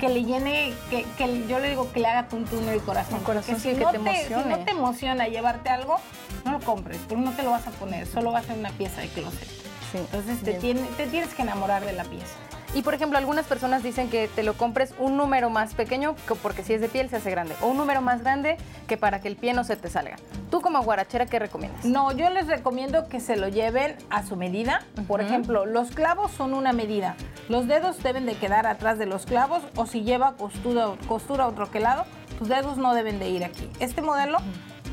que 0.00 0.08
le 0.08 0.24
llene, 0.24 0.72
que, 0.90 1.46
yo 1.46 1.60
le 1.60 1.68
digo 1.68 1.92
que 1.92 2.00
le 2.00 2.08
haga 2.08 2.28
tuntún 2.28 2.68
el 2.68 2.80
corazón. 2.80 3.18
El 3.18 3.22
corazón 3.22 3.60
si, 3.60 3.68
que 3.68 3.84
te 3.84 3.96
emocione. 3.96 4.42
si 4.42 4.48
no 4.48 4.58
te 4.64 4.70
emociona 4.72 5.28
llevarte 5.28 5.68
algo, 5.68 5.98
no 6.44 6.52
lo 6.52 6.60
compres, 6.60 6.98
porque 7.08 7.22
no 7.22 7.32
te 7.32 7.42
lo 7.42 7.50
vas 7.50 7.66
a 7.66 7.70
poner, 7.70 8.06
solo 8.06 8.32
va 8.32 8.40
a 8.40 8.42
ser 8.42 8.58
una 8.58 8.70
pieza 8.70 9.02
de 9.02 9.08
closet. 9.08 9.48
Entonces 9.94 10.40
te, 10.42 10.54
te 10.54 11.06
tienes 11.06 11.34
que 11.34 11.42
enamorar 11.42 11.84
de 11.84 11.92
la 11.92 12.04
pieza. 12.04 12.34
Y 12.74 12.82
por 12.82 12.94
ejemplo, 12.94 13.18
algunas 13.18 13.44
personas 13.44 13.82
dicen 13.82 14.08
que 14.08 14.28
te 14.28 14.42
lo 14.42 14.54
compres 14.54 14.94
un 14.98 15.18
número 15.18 15.50
más 15.50 15.74
pequeño, 15.74 16.16
porque 16.42 16.62
si 16.62 16.72
es 16.72 16.80
de 16.80 16.88
piel 16.88 17.10
se 17.10 17.16
hace 17.16 17.30
grande, 17.30 17.54
o 17.60 17.66
un 17.66 17.76
número 17.76 18.00
más 18.00 18.22
grande 18.22 18.56
que 18.88 18.96
para 18.96 19.20
que 19.20 19.28
el 19.28 19.36
pie 19.36 19.52
no 19.52 19.62
se 19.62 19.76
te 19.76 19.90
salga. 19.90 20.16
¿Tú 20.50 20.62
como 20.62 20.82
guarachera 20.82 21.26
qué 21.26 21.38
recomiendas? 21.38 21.84
No, 21.84 22.12
yo 22.12 22.30
les 22.30 22.46
recomiendo 22.46 23.08
que 23.08 23.20
se 23.20 23.36
lo 23.36 23.48
lleven 23.48 23.96
a 24.08 24.22
su 24.22 24.36
medida. 24.36 24.86
Por 25.06 25.20
ejemplo, 25.20 25.66
los 25.66 25.90
clavos 25.90 26.32
son 26.32 26.54
una 26.54 26.72
medida. 26.72 27.14
Los 27.48 27.66
dedos 27.66 28.02
deben 28.02 28.24
de 28.24 28.34
quedar 28.36 28.66
atrás 28.66 28.98
de 28.98 29.06
los 29.06 29.26
clavos 29.26 29.62
o 29.76 29.86
si 29.86 30.02
lleva 30.02 30.34
costura, 30.36 30.92
costura 31.08 31.48
o 31.48 31.52
troquelado, 31.52 32.04
tus 32.38 32.48
dedos 32.48 32.78
no 32.78 32.94
deben 32.94 33.18
de 33.18 33.28
ir 33.28 33.44
aquí. 33.44 33.68
Este 33.80 34.00
modelo 34.00 34.38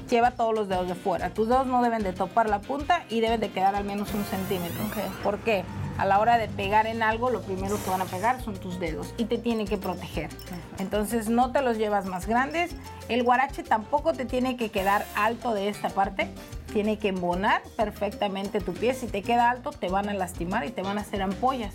lleva 0.09 0.31
todos 0.31 0.53
los 0.53 0.67
dedos 0.67 0.87
de 0.87 0.95
fuera. 0.95 1.29
Tus 1.29 1.47
dedos 1.47 1.67
no 1.67 1.81
deben 1.81 2.03
de 2.03 2.13
topar 2.13 2.49
la 2.49 2.59
punta 2.59 3.03
y 3.09 3.21
deben 3.21 3.39
de 3.39 3.51
quedar 3.51 3.75
al 3.75 3.83
menos 3.83 4.13
un 4.13 4.23
centímetro. 4.25 4.83
¿Por 5.23 5.39
qué? 5.39 5.63
a 5.99 6.05
la 6.05 6.19
hora 6.19 6.37
de 6.37 6.47
pegar 6.47 6.87
en 6.87 7.03
algo, 7.03 7.29
lo 7.29 7.41
primero 7.41 7.77
que 7.83 7.89
van 7.89 8.01
a 8.01 8.05
pegar 8.05 8.41
son 8.41 8.55
tus 8.55 8.79
dedos 8.79 9.13
y 9.17 9.25
te 9.25 9.37
tiene 9.37 9.65
que 9.65 9.77
proteger. 9.77 10.29
Entonces 10.77 11.27
no 11.27 11.51
te 11.51 11.61
los 11.61 11.77
llevas 11.77 12.05
más 12.05 12.25
grandes. 12.25 12.71
El 13.09 13.23
guarache 13.23 13.63
tampoco 13.63 14.13
te 14.13 14.23
tiene 14.23 14.55
que 14.55 14.69
quedar 14.69 15.05
alto 15.15 15.53
de 15.53 15.67
esta 15.67 15.89
parte. 15.89 16.29
Tiene 16.71 16.99
que 16.99 17.09
embonar 17.09 17.61
perfectamente 17.75 18.61
tu 18.61 18.73
pie. 18.73 18.93
Si 18.93 19.07
te 19.07 19.23
queda 19.23 19.49
alto, 19.49 19.71
te 19.71 19.89
van 19.89 20.07
a 20.07 20.13
lastimar 20.13 20.65
y 20.65 20.71
te 20.71 20.83
van 20.83 20.97
a 20.97 21.01
hacer 21.01 21.21
ampollas. 21.21 21.73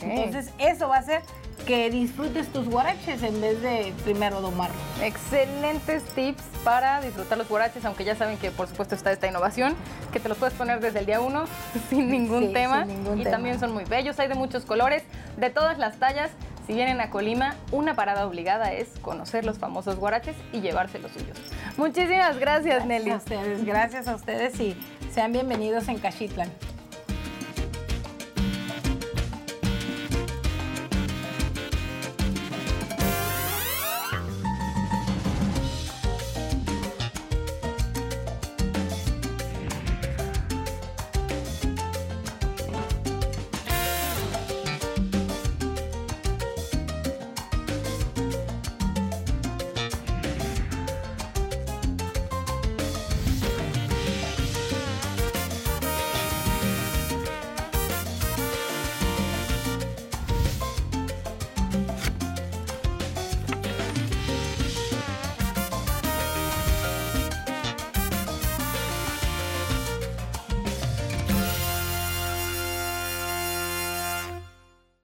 Entonces 0.00 0.50
eso 0.58 0.88
va 0.88 0.96
a 0.96 1.00
hacer 1.00 1.22
que 1.66 1.90
disfrutes 1.90 2.48
tus 2.48 2.68
guaraches 2.68 3.22
en 3.22 3.40
vez 3.40 3.60
de 3.62 3.92
primero 4.04 4.40
domarlos. 4.40 4.76
Excelentes 5.00 6.02
tips 6.14 6.42
para 6.64 7.00
disfrutar 7.00 7.38
los 7.38 7.48
guaraches, 7.48 7.84
aunque 7.84 8.04
ya 8.04 8.16
saben 8.16 8.36
que 8.38 8.50
por 8.50 8.68
supuesto 8.68 8.94
está 8.94 9.12
esta 9.12 9.28
innovación, 9.28 9.74
que 10.12 10.20
te 10.20 10.28
los 10.28 10.38
puedes 10.38 10.54
poner 10.54 10.80
desde 10.80 11.00
el 11.00 11.06
día 11.06 11.20
uno 11.20 11.44
sin 11.90 12.10
ningún 12.10 12.52
tema. 12.52 12.86
y 13.16 13.24
también 13.24 13.60
son 13.60 13.72
muy 13.72 13.84
bellos, 13.84 14.18
hay 14.18 14.28
de 14.28 14.34
muchos 14.34 14.64
colores, 14.64 15.02
de 15.36 15.50
todas 15.50 15.78
las 15.78 15.96
tallas. 15.98 16.30
Si 16.66 16.74
vienen 16.74 17.00
a 17.00 17.10
Colima, 17.10 17.56
una 17.72 17.94
parada 17.94 18.24
obligada 18.24 18.72
es 18.72 18.88
conocer 19.00 19.44
los 19.44 19.58
famosos 19.58 19.96
guaraches 19.96 20.36
y 20.52 20.60
llevarse 20.60 21.00
los 21.00 21.10
suyos. 21.10 21.36
Muchísimas 21.76 22.38
gracias, 22.38 22.86
Nelly. 22.86 23.10
Gracias 23.10 23.32
a 23.32 23.36
ustedes, 23.36 23.64
gracias 23.64 24.08
a 24.08 24.14
ustedes 24.14 24.60
y 24.60 24.76
sean 25.12 25.32
bienvenidos 25.32 25.88
en 25.88 25.98
Cachitlan. 25.98 26.48